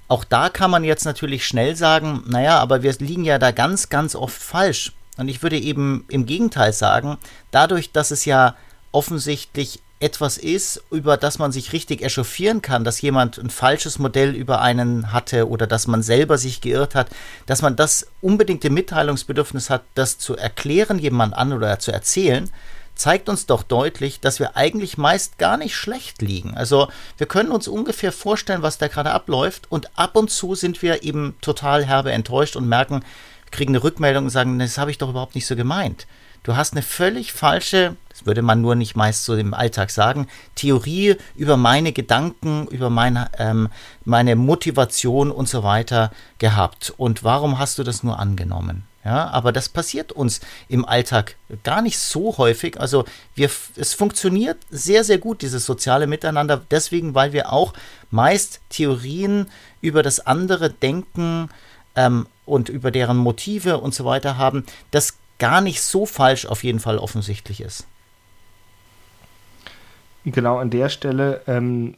auch 0.07 0.23
da 0.23 0.49
kann 0.49 0.71
man 0.71 0.83
jetzt 0.83 1.05
natürlich 1.05 1.45
schnell 1.45 1.75
sagen, 1.75 2.23
naja, 2.25 2.57
aber 2.59 2.83
wir 2.83 2.93
liegen 2.93 3.25
ja 3.25 3.37
da 3.37 3.51
ganz, 3.51 3.89
ganz 3.89 4.15
oft 4.15 4.41
falsch. 4.41 4.93
Und 5.17 5.27
ich 5.27 5.43
würde 5.43 5.59
eben 5.59 6.05
im 6.07 6.25
Gegenteil 6.25 6.71
sagen, 6.71 7.17
dadurch, 7.51 7.91
dass 7.91 8.11
es 8.11 8.25
ja 8.25 8.55
offensichtlich 8.91 9.81
etwas 9.99 10.37
ist, 10.37 10.81
über 10.91 11.17
das 11.17 11.39
man 11.39 11.51
sich 11.51 11.73
richtig 11.73 12.01
echauffieren 12.01 12.61
kann, 12.61 12.83
dass 12.83 13.01
jemand 13.01 13.37
ein 13.37 13.49
falsches 13.49 13.99
Modell 13.99 14.33
über 14.33 14.61
einen 14.61 15.11
hatte 15.11 15.49
oder 15.49 15.67
dass 15.67 15.87
man 15.87 16.01
selber 16.01 16.37
sich 16.37 16.61
geirrt 16.61 16.95
hat, 16.95 17.09
dass 17.45 17.61
man 17.61 17.75
das 17.75 18.07
unbedingte 18.21 18.69
Mitteilungsbedürfnis 18.69 19.69
hat, 19.69 19.83
das 19.95 20.17
zu 20.17 20.37
erklären 20.37 20.99
jemand 20.99 21.33
an 21.33 21.51
oder 21.51 21.79
zu 21.79 21.91
erzählen, 21.91 22.49
zeigt 22.95 23.29
uns 23.29 23.45
doch 23.45 23.63
deutlich, 23.63 24.19
dass 24.19 24.39
wir 24.39 24.55
eigentlich 24.57 24.97
meist 24.97 25.37
gar 25.37 25.57
nicht 25.57 25.75
schlecht 25.75 26.21
liegen. 26.21 26.55
Also 26.55 26.89
wir 27.17 27.27
können 27.27 27.51
uns 27.51 27.67
ungefähr 27.67 28.11
vorstellen, 28.11 28.61
was 28.61 28.77
da 28.77 28.87
gerade 28.87 29.11
abläuft 29.11 29.71
und 29.71 29.97
ab 29.97 30.15
und 30.15 30.29
zu 30.29 30.55
sind 30.55 30.81
wir 30.81 31.03
eben 31.03 31.35
total 31.41 31.85
herbe 31.85 32.11
enttäuscht 32.11 32.55
und 32.55 32.67
merken, 32.67 33.03
kriegen 33.51 33.71
eine 33.71 33.83
Rückmeldung 33.83 34.25
und 34.25 34.29
sagen, 34.29 34.59
das 34.59 34.77
habe 34.77 34.91
ich 34.91 34.97
doch 34.97 35.09
überhaupt 35.09 35.35
nicht 35.35 35.47
so 35.47 35.55
gemeint. 35.55 36.07
Du 36.43 36.55
hast 36.55 36.73
eine 36.73 36.81
völlig 36.81 37.33
falsche, 37.33 37.95
das 38.09 38.25
würde 38.25 38.41
man 38.41 38.61
nur 38.61 38.75
nicht 38.75 38.95
meist 38.95 39.25
so 39.25 39.35
im 39.35 39.53
Alltag 39.53 39.89
sagen, 39.89 40.27
Theorie 40.55 41.17
über 41.35 41.57
meine 41.57 41.91
Gedanken, 41.91 42.67
über 42.67 42.89
meine, 42.89 43.29
ähm, 43.37 43.69
meine 44.05 44.35
Motivation 44.35 45.31
und 45.31 45.49
so 45.49 45.63
weiter 45.63 46.11
gehabt. 46.37 46.93
Und 46.97 47.23
warum 47.23 47.59
hast 47.59 47.77
du 47.77 47.83
das 47.83 48.03
nur 48.03 48.19
angenommen? 48.19 48.83
Ja, 49.05 49.29
aber 49.29 49.53
das 49.53 49.69
passiert 49.69 50.11
uns 50.11 50.41
im 50.67 50.83
Alltag 50.85 51.35
gar 51.63 51.81
nicht 51.81 51.97
so 51.97 52.37
häufig. 52.37 52.79
Also 52.79 53.05
wir, 53.33 53.49
es 53.77 53.93
funktioniert 53.93 54.57
sehr, 54.69 55.05
sehr 55.05 55.17
gut, 55.17 55.41
dieses 55.41 55.65
soziale 55.65 56.05
Miteinander, 56.05 56.61
deswegen, 56.69 57.15
weil 57.15 57.31
wir 57.31 57.53
auch 57.53 57.73
meist 58.11 58.59
Theorien 58.69 59.47
über 59.79 60.03
das 60.03 60.19
andere 60.19 60.69
denken 60.69 61.49
ähm, 61.95 62.27
und 62.45 62.67
über 62.67 62.91
deren 62.91 63.17
Motive 63.17 63.77
und 63.77 63.95
so 63.95 64.03
weiter 64.03 64.37
haben, 64.37 64.65
das 64.91 65.18
gar 65.39 65.61
nicht 65.61 65.81
so 65.81 66.05
falsch 66.05 66.45
auf 66.45 66.63
jeden 66.63 66.79
Fall 66.79 66.97
offensichtlich 66.97 67.61
ist. 67.61 67.87
Genau 70.25 70.57
an 70.57 70.69
der 70.69 70.89
Stelle 70.89 71.41
ähm, 71.47 71.95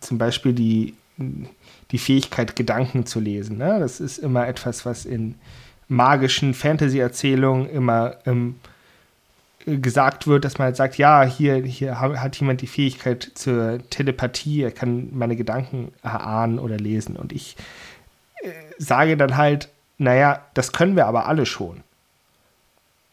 zum 0.00 0.18
Beispiel 0.18 0.52
die 0.52 0.94
die 1.90 1.98
Fähigkeit, 1.98 2.56
Gedanken 2.56 3.06
zu 3.06 3.20
lesen. 3.20 3.58
Ne? 3.58 3.78
Das 3.80 4.00
ist 4.00 4.18
immer 4.18 4.46
etwas, 4.46 4.84
was 4.84 5.04
in 5.04 5.36
magischen 5.88 6.52
Fantasy-Erzählungen 6.52 7.68
immer 7.70 8.16
ähm, 8.26 8.56
gesagt 9.64 10.26
wird, 10.26 10.44
dass 10.44 10.58
man 10.58 10.66
halt 10.66 10.76
sagt, 10.76 10.98
ja, 10.98 11.24
hier, 11.24 11.56
hier 11.56 12.00
hat 12.00 12.36
jemand 12.36 12.60
die 12.60 12.66
Fähigkeit 12.66 13.32
zur 13.34 13.78
Telepathie, 13.90 14.62
er 14.62 14.70
kann 14.70 15.08
meine 15.12 15.36
Gedanken 15.36 15.92
erahnen 16.02 16.58
oder 16.58 16.76
lesen. 16.76 17.16
Und 17.16 17.32
ich 17.32 17.56
äh, 18.42 18.50
sage 18.78 19.16
dann 19.16 19.36
halt, 19.36 19.68
naja, 19.98 20.44
das 20.54 20.72
können 20.72 20.96
wir 20.96 21.06
aber 21.06 21.26
alle 21.26 21.46
schon. 21.46 21.82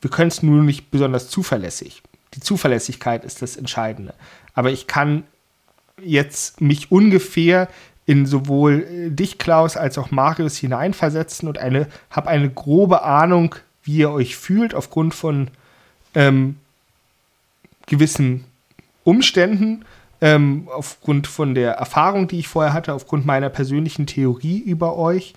Wir 0.03 0.09
können 0.09 0.27
es 0.27 0.43
nur 0.43 0.63
nicht 0.63 0.91
besonders 0.91 1.29
zuverlässig. 1.29 2.03
Die 2.33 2.41
Zuverlässigkeit 2.41 3.23
ist 3.23 3.41
das 3.41 3.55
Entscheidende. 3.55 4.13
Aber 4.53 4.69
ich 4.69 4.85
kann 4.85 5.23
jetzt 6.03 6.59
mich 6.59 6.91
ungefähr 6.91 7.69
in 8.05 8.25
sowohl 8.25 8.83
äh, 8.83 9.09
dich, 9.11 9.37
Klaus, 9.37 9.77
als 9.77 9.97
auch 9.97 10.11
Marius 10.11 10.57
hineinversetzen 10.57 11.47
und 11.47 11.57
eine, 11.57 11.87
habe 12.09 12.27
eine 12.27 12.49
grobe 12.49 13.03
Ahnung, 13.03 13.55
wie 13.83 13.99
ihr 13.99 14.11
euch 14.11 14.35
fühlt, 14.35 14.75
aufgrund 14.75 15.13
von 15.13 15.47
ähm, 16.15 16.57
gewissen 17.85 18.43
Umständen, 19.05 19.85
ähm, 20.19 20.67
aufgrund 20.69 21.27
von 21.27 21.55
der 21.55 21.75
Erfahrung, 21.75 22.27
die 22.27 22.39
ich 22.39 22.49
vorher 22.49 22.73
hatte, 22.73 22.91
aufgrund 22.91 23.25
meiner 23.25 23.49
persönlichen 23.49 24.05
Theorie 24.05 24.59
über 24.59 24.97
euch. 24.97 25.33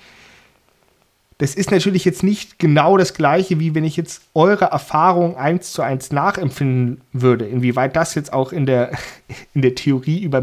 Das 1.39 1.55
ist 1.55 1.71
natürlich 1.71 2.07
jetzt 2.07 2.23
nicht 2.23 2.59
genau 2.59 2.97
das 2.97 3.13
gleiche, 3.13 3.61
wie 3.61 3.75
wenn 3.75 3.85
ich 3.85 3.97
jetzt 3.97 4.23
eure 4.35 4.67
Erfahrung 4.67 5.37
eins 5.37 5.73
zu 5.73 5.83
eins 5.83 6.11
nachempfinden 6.11 7.03
würde. 7.13 7.47
Inwieweit 7.47 7.95
das 7.95 8.15
jetzt 8.15 8.33
auch 8.33 8.53
in 8.53 8.65
der, 8.65 8.93
in 9.55 9.63
der 9.63 9.75
Theorie 9.75 10.23
über, 10.23 10.43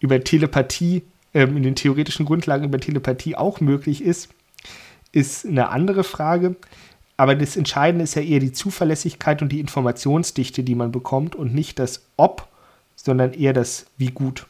über 0.00 0.22
Telepathie, 0.22 1.02
ähm, 1.34 1.56
in 1.56 1.64
den 1.64 1.74
theoretischen 1.74 2.24
Grundlagen 2.24 2.64
über 2.64 2.78
Telepathie 2.78 3.34
auch 3.34 3.60
möglich 3.60 4.02
ist, 4.02 4.28
ist 5.10 5.44
eine 5.44 5.70
andere 5.70 6.04
Frage. 6.04 6.54
Aber 7.16 7.34
das 7.34 7.56
Entscheidende 7.56 8.04
ist 8.04 8.14
ja 8.14 8.22
eher 8.22 8.38
die 8.38 8.52
Zuverlässigkeit 8.52 9.42
und 9.42 9.50
die 9.50 9.58
Informationsdichte, 9.58 10.62
die 10.62 10.76
man 10.76 10.92
bekommt 10.92 11.34
und 11.34 11.52
nicht 11.52 11.80
das 11.80 12.06
Ob, 12.16 12.46
sondern 12.94 13.32
eher 13.32 13.52
das 13.52 13.86
Wie 13.96 14.12
gut. 14.12 14.46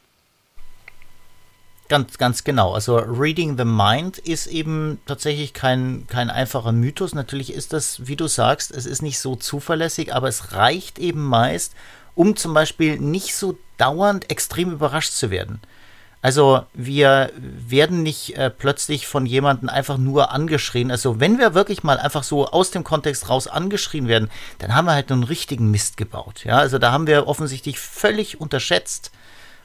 Ganz, 1.88 2.18
ganz 2.18 2.44
genau. 2.44 2.74
Also 2.74 2.96
Reading 2.98 3.56
the 3.56 3.64
Mind 3.64 4.18
ist 4.18 4.46
eben 4.46 5.00
tatsächlich 5.06 5.54
kein, 5.54 6.06
kein 6.06 6.28
einfacher 6.28 6.72
Mythos. 6.72 7.14
Natürlich 7.14 7.52
ist 7.52 7.72
das, 7.72 8.06
wie 8.06 8.16
du 8.16 8.26
sagst, 8.26 8.70
es 8.72 8.84
ist 8.84 9.00
nicht 9.00 9.18
so 9.18 9.36
zuverlässig, 9.36 10.14
aber 10.14 10.28
es 10.28 10.52
reicht 10.52 10.98
eben 10.98 11.24
meist, 11.24 11.72
um 12.14 12.36
zum 12.36 12.52
Beispiel 12.52 12.98
nicht 12.98 13.34
so 13.34 13.56
dauernd 13.78 14.30
extrem 14.30 14.72
überrascht 14.72 15.12
zu 15.12 15.30
werden. 15.30 15.60
Also 16.20 16.62
wir 16.74 17.30
werden 17.34 18.02
nicht 18.02 18.36
äh, 18.36 18.50
plötzlich 18.50 19.06
von 19.06 19.24
jemandem 19.24 19.68
einfach 19.68 19.98
nur 19.98 20.32
angeschrien. 20.32 20.90
Also 20.90 21.20
wenn 21.20 21.38
wir 21.38 21.54
wirklich 21.54 21.84
mal 21.84 21.98
einfach 21.98 22.24
so 22.24 22.48
aus 22.48 22.70
dem 22.70 22.82
Kontext 22.84 23.30
raus 23.30 23.46
angeschrien 23.46 24.08
werden, 24.08 24.28
dann 24.58 24.74
haben 24.74 24.86
wir 24.86 24.94
halt 24.94 25.12
einen 25.12 25.22
richtigen 25.22 25.70
Mist 25.70 25.96
gebaut. 25.96 26.44
Ja, 26.44 26.58
also 26.58 26.78
da 26.78 26.90
haben 26.90 27.06
wir 27.06 27.28
offensichtlich 27.28 27.78
völlig 27.78 28.40
unterschätzt, 28.40 29.12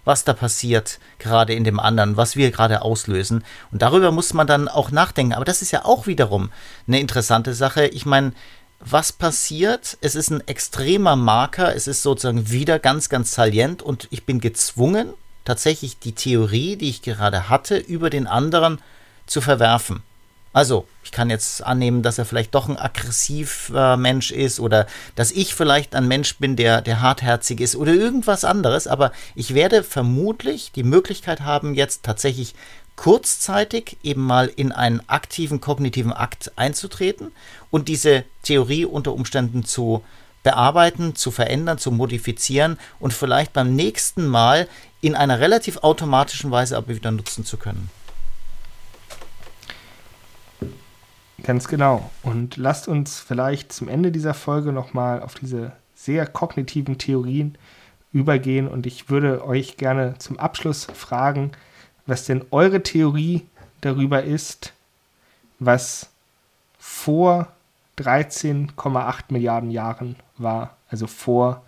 was 0.05 0.23
da 0.23 0.33
passiert, 0.33 0.99
gerade 1.19 1.53
in 1.53 1.63
dem 1.63 1.79
anderen, 1.79 2.17
was 2.17 2.35
wir 2.35 2.51
gerade 2.51 2.81
auslösen. 2.81 3.43
Und 3.71 3.81
darüber 3.81 4.11
muss 4.11 4.33
man 4.33 4.47
dann 4.47 4.67
auch 4.67 4.91
nachdenken. 4.91 5.33
Aber 5.33 5.45
das 5.45 5.61
ist 5.61 5.71
ja 5.71 5.85
auch 5.85 6.07
wiederum 6.07 6.51
eine 6.87 6.99
interessante 6.99 7.53
Sache. 7.53 7.87
Ich 7.87 8.05
meine, 8.05 8.33
was 8.79 9.13
passiert? 9.13 9.97
Es 10.01 10.15
ist 10.15 10.29
ein 10.29 10.45
extremer 10.47 11.15
Marker, 11.15 11.75
es 11.75 11.87
ist 11.87 12.03
sozusagen 12.03 12.49
wieder 12.51 12.79
ganz, 12.79 13.07
ganz 13.07 13.33
salient 13.33 13.81
und 13.81 14.07
ich 14.11 14.25
bin 14.25 14.41
gezwungen, 14.41 15.13
tatsächlich 15.45 15.99
die 15.99 16.13
Theorie, 16.13 16.75
die 16.75 16.89
ich 16.89 17.01
gerade 17.01 17.49
hatte, 17.49 17.77
über 17.77 18.09
den 18.09 18.27
anderen 18.27 18.79
zu 19.25 19.39
verwerfen. 19.39 20.03
Also, 20.53 20.87
ich 21.03 21.11
kann 21.11 21.31
jetzt 21.31 21.63
annehmen, 21.63 22.03
dass 22.03 22.19
er 22.19 22.25
vielleicht 22.25 22.53
doch 22.53 22.69
ein 22.69 22.77
aggressiver 22.77 23.97
Mensch 23.97 24.31
ist 24.31 24.59
oder 24.59 24.85
dass 25.15 25.31
ich 25.31 25.55
vielleicht 25.55 25.95
ein 25.95 26.07
Mensch 26.07 26.37
bin, 26.37 26.55
der, 26.55 26.81
der 26.81 27.01
hartherzig 27.01 27.59
ist 27.59 27.75
oder 27.75 27.91
irgendwas 27.91 28.45
anderes, 28.45 28.87
aber 28.87 29.11
ich 29.33 29.55
werde 29.55 29.83
vermutlich 29.83 30.71
die 30.71 30.83
Möglichkeit 30.83 31.41
haben, 31.41 31.73
jetzt 31.73 32.03
tatsächlich 32.03 32.53
kurzzeitig 32.95 33.97
eben 34.03 34.21
mal 34.21 34.51
in 34.55 34.71
einen 34.71 35.01
aktiven 35.07 35.59
kognitiven 35.59 36.13
Akt 36.13 36.51
einzutreten 36.55 37.31
und 37.71 37.87
diese 37.87 38.23
Theorie 38.43 38.85
unter 38.85 39.13
Umständen 39.13 39.65
zu 39.65 40.03
bearbeiten, 40.43 41.15
zu 41.15 41.31
verändern, 41.31 41.79
zu 41.79 41.89
modifizieren 41.91 42.77
und 42.99 43.13
vielleicht 43.13 43.53
beim 43.53 43.75
nächsten 43.75 44.27
Mal 44.27 44.67
in 45.01 45.15
einer 45.15 45.39
relativ 45.39 45.77
automatischen 45.77 46.51
Weise 46.51 46.77
aber 46.77 46.89
wieder 46.89 47.11
nutzen 47.11 47.43
zu 47.45 47.57
können. 47.57 47.89
Ganz 51.43 51.67
genau. 51.67 52.09
Und 52.23 52.55
lasst 52.55 52.87
uns 52.87 53.19
vielleicht 53.19 53.73
zum 53.73 53.89
Ende 53.89 54.11
dieser 54.11 54.33
Folge 54.33 54.71
nochmal 54.71 55.21
auf 55.21 55.35
diese 55.35 55.73
sehr 55.93 56.25
kognitiven 56.25 56.97
Theorien 56.97 57.57
übergehen. 58.13 58.67
Und 58.67 58.85
ich 58.85 59.09
würde 59.09 59.45
euch 59.45 59.75
gerne 59.75 60.17
zum 60.19 60.39
Abschluss 60.39 60.85
fragen, 60.85 61.51
was 62.05 62.25
denn 62.25 62.45
eure 62.51 62.81
Theorie 62.81 63.45
darüber 63.81 64.23
ist, 64.23 64.73
was 65.59 66.09
vor 66.79 67.47
13,8 67.97 69.23
Milliarden 69.29 69.69
Jahren 69.69 70.15
war, 70.37 70.77
also 70.89 71.07
vor 71.07 71.63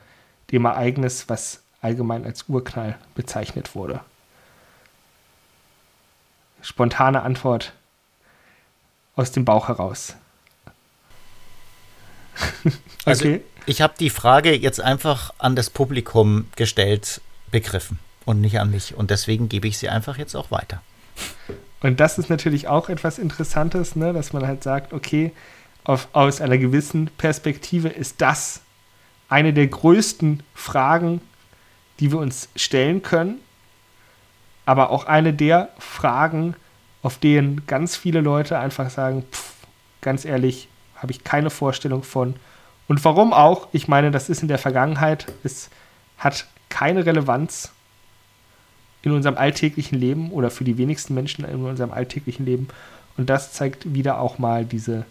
dem 0.51 0.65
Ereignis, 0.65 1.27
was 1.27 1.61
allgemein 1.81 2.25
als 2.25 2.47
Urknall 2.47 2.97
bezeichnet 3.13 3.75
wurde. 3.75 3.99
Spontane 6.61 7.21
Antwort 7.21 7.73
aus 9.15 9.31
dem 9.31 9.45
Bauch 9.45 9.67
heraus. 9.67 10.15
Also, 13.05 13.25
okay. 13.25 13.33
Also 13.35 13.43
ich 13.67 13.81
habe 13.81 13.93
die 13.99 14.09
Frage 14.09 14.55
jetzt 14.55 14.81
einfach 14.81 15.31
an 15.37 15.55
das 15.55 15.69
Publikum 15.69 16.47
gestellt, 16.55 17.21
begriffen 17.51 17.99
und 18.25 18.41
nicht 18.41 18.59
an 18.59 18.71
mich. 18.71 18.95
Und 18.95 19.11
deswegen 19.11 19.47
gebe 19.47 19.67
ich 19.67 19.77
sie 19.77 19.89
einfach 19.89 20.17
jetzt 20.17 20.33
auch 20.33 20.49
weiter. 20.49 20.81
Und 21.81 21.99
das 21.99 22.17
ist 22.17 22.31
natürlich 22.31 22.67
auch 22.67 22.89
etwas 22.89 23.19
Interessantes, 23.19 23.95
ne? 23.95 24.11
dass 24.11 24.33
man 24.33 24.47
halt 24.47 24.63
sagt, 24.63 24.91
okay, 24.91 25.33
auf, 25.83 26.07
aus 26.13 26.41
einer 26.41 26.57
gewissen 26.57 27.11
Perspektive 27.19 27.89
ist 27.89 28.21
das 28.21 28.61
eine 29.29 29.53
der 29.53 29.67
größten 29.67 30.41
Fragen 30.55 31.21
die 31.99 32.11
wir 32.11 32.19
uns 32.19 32.49
stellen 32.55 33.01
können, 33.01 33.39
aber 34.65 34.89
auch 34.89 35.05
eine 35.05 35.33
der 35.33 35.69
Fragen, 35.79 36.55
auf 37.05 37.19
denen 37.19 37.67
ganz 37.67 37.95
viele 37.95 38.19
Leute 38.19 38.57
einfach 38.57 38.89
sagen, 38.89 39.23
pff, 39.31 39.53
ganz 40.01 40.25
ehrlich, 40.25 40.67
habe 40.95 41.11
ich 41.11 41.23
keine 41.23 41.51
Vorstellung 41.51 42.01
von. 42.01 42.35
Und 42.87 43.05
warum 43.05 43.31
auch? 43.31 43.67
Ich 43.73 43.87
meine, 43.87 44.09
das 44.09 44.27
ist 44.27 44.41
in 44.41 44.47
der 44.47 44.57
Vergangenheit, 44.57 45.31
es 45.43 45.69
hat 46.17 46.47
keine 46.69 47.05
Relevanz 47.05 47.71
in 49.03 49.11
unserem 49.11 49.37
alltäglichen 49.37 49.99
Leben 49.99 50.31
oder 50.31 50.49
für 50.49 50.63
die 50.63 50.79
wenigsten 50.79 51.13
Menschen 51.13 51.45
in 51.45 51.63
unserem 51.63 51.91
alltäglichen 51.91 52.43
Leben. 52.43 52.69
Und 53.17 53.29
das 53.29 53.53
zeigt 53.53 53.93
wieder 53.93 54.19
auch 54.19 54.39
mal 54.39 54.65
diese 54.65 55.05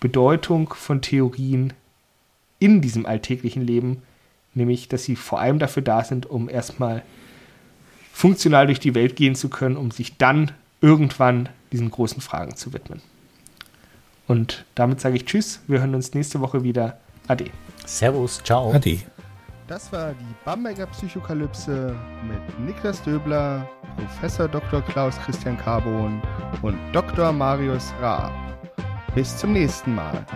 Bedeutung 0.00 0.74
von 0.74 1.00
Theorien 1.00 1.72
in 2.58 2.82
diesem 2.82 3.06
alltäglichen 3.06 3.66
Leben, 3.66 4.02
nämlich 4.52 4.88
dass 4.88 5.04
sie 5.04 5.16
vor 5.16 5.40
allem 5.40 5.58
dafür 5.58 5.82
da 5.82 6.04
sind, 6.04 6.26
um 6.26 6.50
erstmal 6.50 7.02
funktional 8.12 8.66
durch 8.66 8.78
die 8.78 8.94
Welt 8.94 9.16
gehen 9.16 9.34
zu 9.34 9.48
können, 9.48 9.78
um 9.78 9.90
sich 9.90 10.18
dann 10.18 10.52
irgendwann 10.84 11.48
diesen 11.72 11.90
großen 11.90 12.20
Fragen 12.20 12.56
zu 12.56 12.74
widmen. 12.74 13.00
Und 14.28 14.66
damit 14.74 15.00
sage 15.00 15.16
ich 15.16 15.24
Tschüss, 15.24 15.60
wir 15.66 15.80
hören 15.80 15.94
uns 15.94 16.12
nächste 16.12 16.40
Woche 16.40 16.62
wieder. 16.62 16.98
Ade. 17.26 17.46
Servus, 17.86 18.42
ciao. 18.44 18.70
Ade. 18.70 19.00
Das 19.66 19.90
war 19.92 20.12
die 20.12 20.34
Bamberger 20.44 20.86
Psychokalypse 20.86 21.96
mit 22.28 22.60
Niklas 22.60 23.02
Döbler, 23.02 23.66
Professor 23.96 24.46
Dr. 24.46 24.82
Klaus 24.82 25.18
Christian 25.24 25.56
Carbon 25.56 26.20
und 26.60 26.76
Dr. 26.92 27.32
Marius 27.32 27.94
Raab. 28.02 28.32
Bis 29.14 29.34
zum 29.38 29.54
nächsten 29.54 29.94
Mal. 29.94 30.26